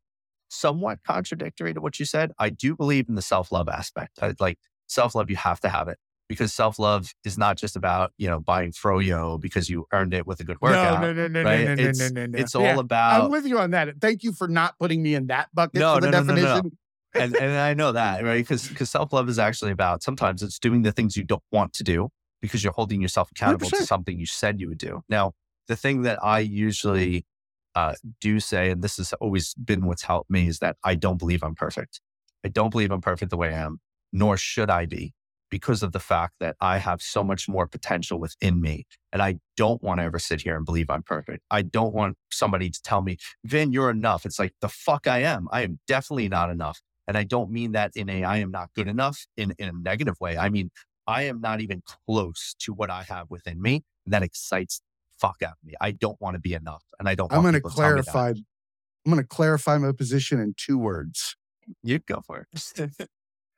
[0.50, 2.32] somewhat contradictory to what you said.
[2.39, 4.20] I do believe in the self love aspect.
[4.22, 5.98] I, like self love, you have to have it
[6.28, 10.26] because self love is not just about, you know, buying Froyo because you earned it
[10.26, 11.02] with a good workout.
[11.02, 11.66] no, no, no, right?
[11.66, 12.40] no, no, it's, no, no, no.
[12.40, 13.90] it's all Yeah, about I'm with you on that.
[14.02, 16.36] Thank you for not putting me in that bucket No, for the no, no, no,
[16.36, 16.42] no.
[16.42, 16.78] definition.
[17.16, 18.38] and and I know that, right?
[18.38, 21.74] Because because self love is actually about sometimes it's doing the things you don't want
[21.74, 22.10] to do
[22.42, 23.88] because you're holding yourself accountable to 100%.
[23.88, 25.02] something you said you would do.
[25.10, 25.32] Now,
[25.68, 27.26] the thing that I usually
[27.74, 31.18] uh, do say, and this has always been what's helped me, is that I don't
[31.18, 32.02] believe I'm perfect.
[32.44, 33.80] I don't believe I'm perfect the way I am,
[34.14, 35.14] nor should I be,
[35.50, 38.86] because of the fact that I have so much more potential within me.
[39.12, 41.43] And I don't want to ever sit here and believe I'm perfect.
[41.52, 44.26] I don't want somebody to tell me, Vin, you're enough.
[44.26, 45.48] It's like, the fuck I am.
[45.52, 46.82] I am definitely not enough.
[47.08, 49.72] And I don't mean that in a I am not good enough in, in a
[49.72, 50.38] negative way.
[50.38, 50.72] I mean,
[51.08, 53.84] I am not even close to what I have within me.
[54.06, 55.74] And that excites the fuck out of me.
[55.80, 56.84] I don't want to be enough.
[57.00, 58.12] And I don't I'm to people to tell me that.
[58.12, 58.30] clarify.
[58.30, 61.36] I'm going to clarify my position in two words:
[61.84, 62.89] You go for it.
[63.00, 63.06] Eh,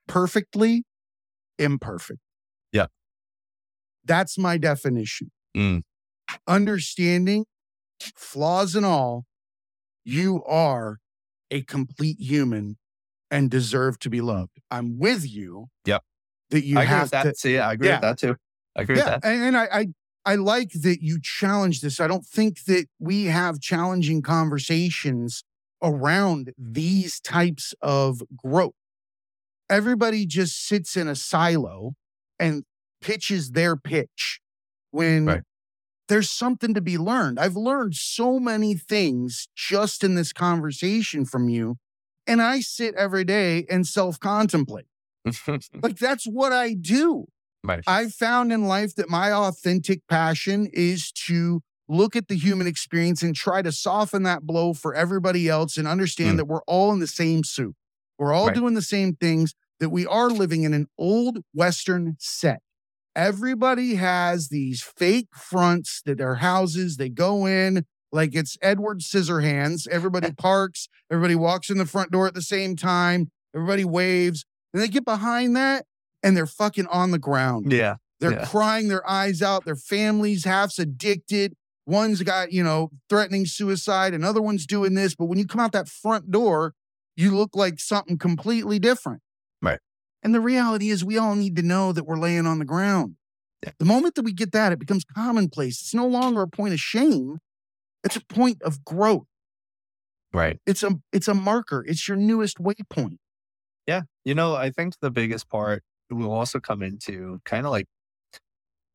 [0.07, 0.83] perfectly
[1.59, 2.19] imperfect.
[2.71, 2.87] Yeah.
[4.05, 5.31] That's my definition.
[5.55, 5.81] Mm.
[6.47, 7.45] Understanding
[8.15, 9.25] flaws and all,
[10.03, 10.97] you are
[11.51, 12.77] a complete human
[13.31, 14.59] and deserve to be loved.
[14.71, 15.67] I'm with you.
[15.85, 16.03] Yep.
[16.51, 17.23] That you I agree have with that.
[17.23, 17.35] to.
[17.35, 17.95] See, I agree Yeah.
[17.95, 18.35] with that too.
[18.75, 19.29] I agree yeah, with that.
[19.29, 19.87] and, and I, I
[20.25, 21.99] I like that you challenge this.
[21.99, 25.43] I don't think that we have challenging conversations
[25.81, 28.73] around these types of growth.
[29.69, 31.93] Everybody just sits in a silo
[32.39, 32.63] and
[33.01, 34.39] pitches their pitch
[34.91, 35.43] when Right.
[36.07, 37.39] there's something to be learned.
[37.39, 41.75] I've learned so many things just in this conversation from you.
[42.25, 44.87] And I sit every day and self contemplate.
[45.81, 47.25] Like that's what I do.
[47.63, 47.83] right.
[47.85, 53.21] I've found in life that my authentic passion is to look at the human experience
[53.23, 56.37] and try to soften that blow for everybody else and understand Mm.
[56.37, 57.75] that we're all in the same soup.
[58.17, 58.55] We're all Right.
[58.55, 62.61] doing the same things, that we are living in an old Western set.
[63.15, 69.87] Everybody has these fake fronts that their houses, they go in like it's Edward Scissorhands.
[69.87, 74.81] Everybody parks, everybody walks in the front door at the same time, everybody waves, and
[74.81, 75.85] they get behind that
[76.23, 77.71] and they're fucking on the ground.
[77.71, 77.95] yeah.
[78.19, 78.45] They're Yeah.
[78.45, 79.63] crying their eyes out.
[79.65, 81.53] Their families half's addicted.
[81.85, 84.15] One's got, you know, threatening suicide.
[84.15, 85.13] Another one's doing this.
[85.13, 86.73] But when you come out that front door,
[87.17, 89.21] you look like something completely different.
[89.61, 89.79] Right.
[90.23, 93.15] And the reality is, we all need to know that we're laying on the ground.
[93.79, 95.81] The moment that we get that, it becomes commonplace.
[95.81, 97.39] It's no longer a point of shame.
[98.03, 99.25] It's a point of growth.
[100.31, 100.59] Right.
[100.67, 101.83] It's a it's a marker.
[101.87, 103.17] It's your newest waypoint.
[103.87, 104.01] Yeah.
[104.23, 107.87] You know, I think the biggest part will also come into kind of like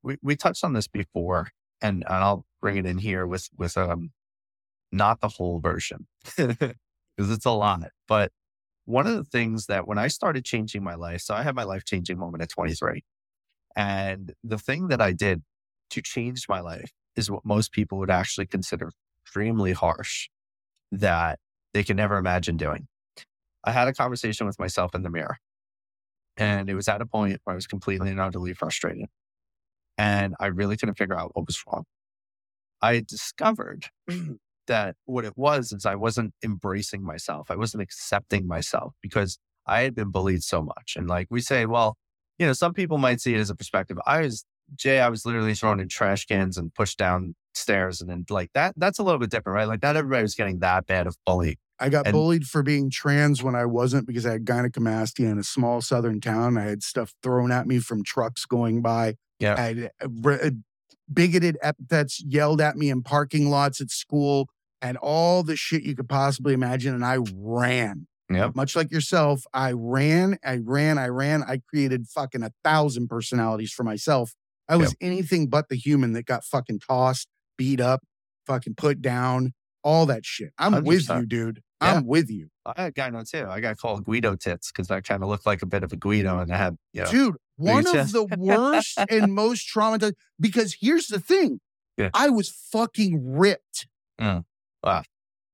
[0.03, 1.49] we, we touched on this before
[1.81, 4.11] and, and I'll bring it in here with with um
[4.93, 6.07] not the whole version
[7.16, 7.58] because it's a mm-hmm.
[7.58, 7.90] lot.
[8.08, 8.32] But
[8.84, 11.64] one of the things that when I started changing my life, so I had my
[11.64, 13.04] life changing moment at 23.
[13.76, 15.42] And the thing that I did
[15.90, 18.90] to change my life is what most people would actually consider
[19.24, 20.28] extremely harsh
[20.90, 21.38] that
[21.72, 22.88] they can never imagine doing.
[23.64, 25.38] I had a conversation with myself in the mirror.
[26.36, 29.06] And it was at a point where I was completely and utterly frustrated.
[29.98, 31.84] And I really couldn't figure out what was wrong.
[32.80, 34.34] I discovered mm-hmm.
[34.66, 37.50] That what it was is I wasn't embracing myself.
[37.50, 40.94] I wasn't accepting myself because I had been bullied so much.
[40.96, 41.96] And like we say, well,
[42.38, 43.98] you know, some people might see it as a perspective.
[44.06, 44.44] I was
[44.76, 48.48] Jay, I was literally thrown in trash cans and pushed down stairs and then like
[48.54, 49.68] that that's a little bit different, right?
[49.68, 51.56] Like not everybody was getting that bad of bullying.
[51.78, 55.38] I got And- bullied for being trans when I wasn't because I had gynecomastia in
[55.38, 56.56] a small southern town.
[56.56, 59.16] I had stuff thrown at me from trucks going by.
[59.40, 59.54] Yeah.
[59.58, 60.50] I had uh, uh,
[61.14, 64.48] bigoted epithets yelled at me in parking lots at school
[64.80, 66.94] and all the shit you could possibly imagine.
[66.94, 68.06] And I ran.
[68.30, 68.56] Yep.
[68.56, 71.42] Much like yourself, I ran, I ran, I ran.
[71.42, 74.34] I created fucking a thousand personalities for myself.
[74.68, 78.00] I was anything but the human that got fucking tossed, beat up,
[78.46, 79.52] fucking put down,
[79.84, 80.52] all that shit.
[80.58, 81.20] I'm with 100%.
[81.20, 81.60] you, dude.
[81.82, 81.94] Yeah.
[81.94, 82.48] I'm with you.
[82.64, 83.46] I had Guido too.
[83.50, 85.96] I got called Guido tits because I kind of looked like a bit of a
[85.96, 90.76] Guido and I had, you know, Dude, one of the worst and most traumatized because
[90.80, 91.60] here's the thing.
[91.96, 92.10] Yeah.
[92.14, 93.86] I was fucking ripped
[94.20, 94.44] Mm.
[94.82, 95.02] Wow.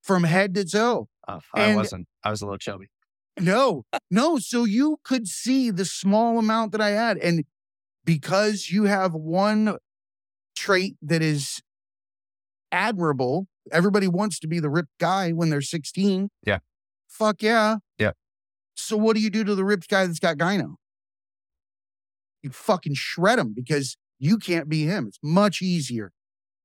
[0.02, 1.08] from head to toe.
[1.26, 2.06] uh, I and- wasn't.
[2.24, 2.86] I was a little chubby.
[3.40, 4.38] No, no.
[4.38, 7.18] So you could see the small amount that I had.
[7.18, 7.44] And
[8.04, 9.76] because you have one
[10.56, 11.60] trait that is
[12.72, 16.30] admirable, everybody wants to be the ripped guy when they're 16.
[16.44, 16.58] Yeah.
[17.08, 17.76] Fuck yeah.
[17.98, 18.12] Yeah.
[18.74, 20.74] So what do you do to the ripped guy that's got gyno?
[22.54, 25.06] Fucking shred him because you can't be him.
[25.08, 26.12] It's much easier.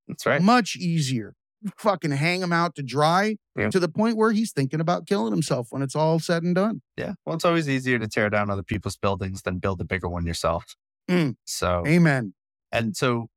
[0.08, 0.42] That's right.
[0.42, 1.36] Much easier.
[1.78, 3.70] Fucking hang him out to dry Yeah.
[3.70, 6.82] to the point where he's thinking about killing himself when it's all said and done.
[6.98, 7.14] Yeah.
[7.26, 10.26] Well, it's always easier to tear down other people's buildings than build a bigger one
[10.26, 10.76] yourself.
[11.10, 11.36] Mm.
[11.46, 12.34] So, Amen.
[12.72, 13.28] and so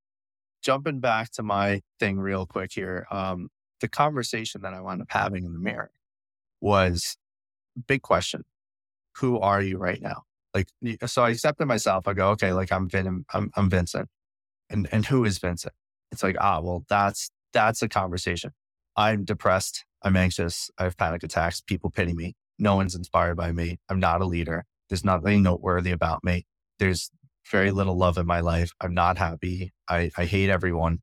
[0.63, 3.49] jumping back to my thing real quick here, um,
[3.81, 5.93] the conversation that I wound up having in the mirror
[6.61, 7.17] was
[7.87, 8.45] big question.
[9.19, 10.23] Who are you right now?
[10.57, 10.69] Like,
[11.07, 12.09] so I accepted myself.
[12.09, 14.09] I go, okay, like I'm Vin, I'm, I'm Vincent.
[14.71, 15.75] And, and who is Vincent?
[16.11, 18.53] It's like, ah, well, that's, that's a conversation.
[18.97, 19.85] I'm depressed.
[20.03, 20.71] I'm anxious.
[20.79, 21.61] I have panic attacks.
[21.61, 22.37] People pity me.
[22.59, 23.81] No one's inspired by me.
[23.91, 24.65] I'm not a leader.
[24.89, 26.47] There's nothing noteworthy about me.
[26.79, 27.11] There's
[27.51, 28.73] very little love in my life.
[28.81, 29.75] I'm not happy.
[29.91, 31.01] I, I hate everyone.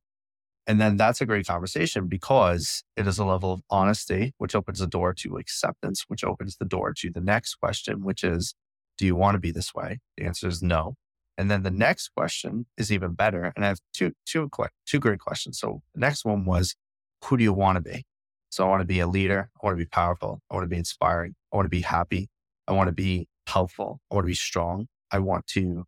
[0.65, 4.79] And then that's a great conversation because it is a level of honesty, which opens
[4.79, 8.55] the door to acceptance, which opens the door to the next question, which is,
[8.97, 9.99] do you want to be this way?
[10.17, 10.95] The answer is no.
[11.37, 13.51] And then the next question is even better.
[13.55, 14.49] And I have two, two,
[14.85, 15.59] two great questions.
[15.59, 16.75] So the next one was,
[17.23, 18.05] who do you want to be?
[18.49, 19.49] So I want to be a leader.
[19.55, 20.41] I want to be powerful.
[20.51, 21.33] I want to be inspiring.
[21.51, 22.29] I want to be happy.
[22.67, 23.99] I want to be helpful.
[24.11, 24.87] I want to be strong.
[25.11, 25.85] I want to,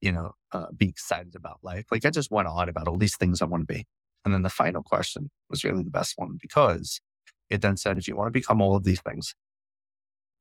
[0.00, 1.86] you know, uh, be excited about life.
[1.90, 3.84] Like I just went on about all these things I want to be.
[4.24, 7.00] And then the final question was really the best one because
[7.50, 9.34] it then said, if you want to become all of these things,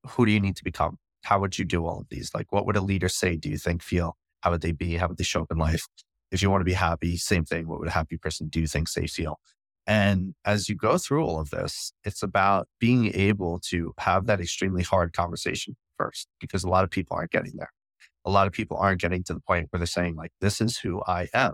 [0.09, 0.97] who do you need to become?
[1.24, 2.32] How would you do all of these?
[2.34, 4.17] Like, what would a leader say, do you think, feel?
[4.41, 4.95] How would they be?
[4.95, 5.88] How would they show up in life?
[6.32, 7.67] If you want to be happy, same thing.
[7.67, 9.39] What would a happy person do you think say, feel?
[9.86, 14.39] And as you go through all of this, it's about being able to have that
[14.39, 17.71] extremely hard conversation first, because a lot of people aren't getting there.
[18.26, 20.78] A lot of people aren't getting to the point where they're saying, like, this is
[20.78, 21.53] who I am.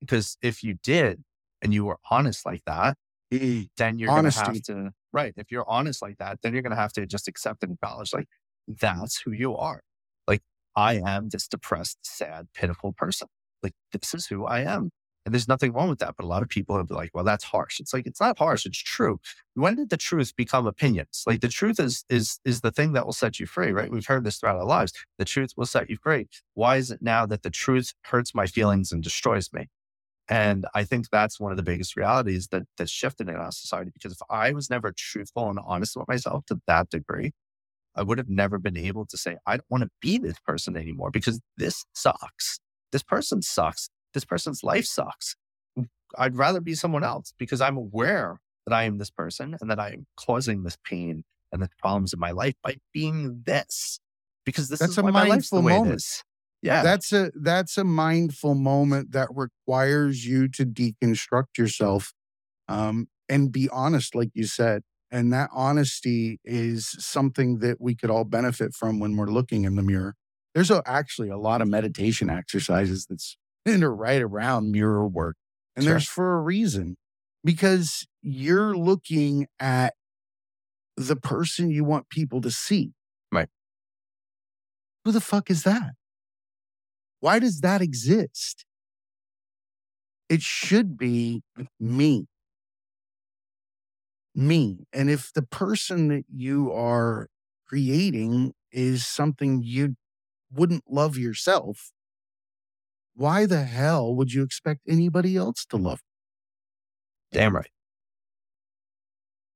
[0.00, 1.22] Because if you did
[1.62, 2.96] and you were honest like that,
[3.32, 3.68] mm.
[3.78, 5.32] then you're going to have to, right.
[5.36, 8.12] If you're honest like that, then you're going to have to just accept and acknowledge,
[8.12, 8.28] like,
[8.66, 9.80] that's who you are.
[10.26, 10.42] Like,
[10.74, 13.28] I am this depressed, sad, pitiful person.
[13.62, 14.90] Like, this is who I am.
[15.24, 16.14] And there's nothing wrong with that.
[16.16, 17.80] But a lot of people have been like, well, that's harsh.
[17.80, 18.64] It's like, it's not harsh.
[18.64, 19.18] It's true.
[19.54, 21.24] When did the truth become opinions?
[21.26, 23.90] Like the truth is, is, is the thing that will set you free, right?
[23.90, 24.92] We've heard this throughout our lives.
[25.18, 26.28] The truth will set you free.
[26.54, 29.66] Why is it now that the truth hurts my feelings and destroys me?
[30.28, 33.90] And I think that's one of the biggest realities that that's shifted in our society.
[33.92, 37.32] Because if I was never truthful and honest with myself to that degree,
[37.96, 40.76] I would have never been able to say, I don't want to be this person
[40.76, 42.60] anymore because this sucks.
[42.92, 43.88] This person sucks.
[44.14, 45.34] This person's life sucks.
[46.16, 49.78] I'd rather be someone else because I'm aware that I am this person and that
[49.78, 53.98] I am causing this pain and the problems in my life by being this.
[54.44, 55.96] Because this That's is a why my life's the mindful way moment.
[55.96, 56.22] is.
[56.62, 56.82] Yeah.
[56.82, 62.12] That's a that's a mindful moment that requires you to deconstruct yourself
[62.68, 64.82] um, and be honest, like you said.
[65.16, 69.74] And that honesty is something that we could all benefit from when we're looking in
[69.74, 70.14] the mirror.
[70.54, 75.36] There's a, actually a lot of meditation exercises that's that are right around mirror work.
[75.74, 75.94] And Sure.
[75.94, 76.98] there's for a reason
[77.42, 79.94] because you're looking at
[80.98, 82.92] the person you want people to see.
[83.32, 83.48] Right.
[85.06, 85.92] Who the fuck is that?
[87.20, 88.66] Why does that exist?
[90.28, 91.42] It should be
[91.80, 92.26] me.
[94.36, 94.86] Me.
[94.92, 97.28] And if the person that you are
[97.66, 99.96] creating is something you
[100.52, 101.90] wouldn't love yourself,
[103.14, 106.00] why the hell would you expect anybody else to love?
[107.32, 107.70] Damn right.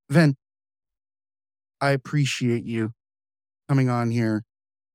[0.09, 0.37] Vin,
[1.81, 2.93] I appreciate you
[3.69, 4.45] coming on here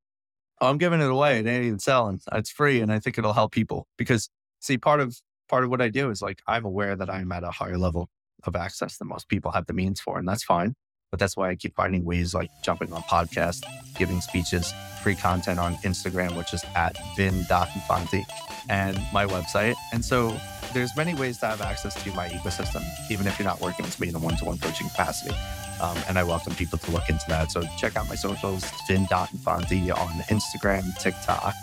[0.60, 1.38] Oh, I'm giving it away.
[1.38, 2.20] It ain't even selling.
[2.32, 4.28] It's free, and I think it'll help people because
[4.60, 7.44] see, part of part of what I do is like I'm aware that I'm at
[7.44, 8.08] a higher level
[8.44, 10.74] of access than most people have the means for, and that's fine.
[11.12, 13.62] But that's why I keep finding ways like jumping on podcasts,
[13.96, 18.24] giving speeches, free content on Instagram, which is at vin.infante,
[18.70, 19.74] and my website.
[19.92, 20.34] And so
[20.72, 24.00] there's many ways to have access to my ecosystem, even if you're not working with
[24.00, 25.36] me in a one-to-one coaching capacity.
[25.82, 27.52] Um, and I welcome people to look into that.
[27.52, 31.54] So check out my socials, vin.infante on Instagram, TikTok,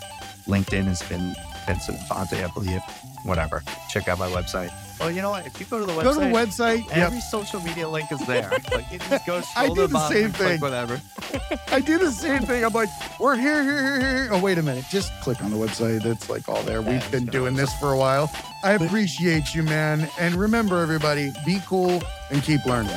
[0.46, 1.34] LinkedIn has been
[1.66, 2.80] Vincent Infante, I believe.
[3.24, 3.62] Whatever.
[3.88, 4.70] Check out my website.
[4.98, 5.46] Well, you know what?
[5.46, 6.88] If you go to the website, Go to the website.
[6.88, 6.96] Yep.
[6.96, 8.50] every social media link is there.
[8.70, 10.60] like it just goes I do to the same and click thing.
[10.60, 11.00] Whatever.
[11.68, 12.64] I do the same thing.
[12.64, 14.28] I'm like, we're here, here, here, here.
[14.32, 14.84] Oh, wait a minute.
[14.90, 16.04] Just click on the website.
[16.04, 16.82] It's like all there.
[16.82, 18.30] We've it's been doing all this for a while.
[18.62, 20.08] I appreciate you, man.
[20.18, 22.92] And remember, everybody, be cool and keep learning.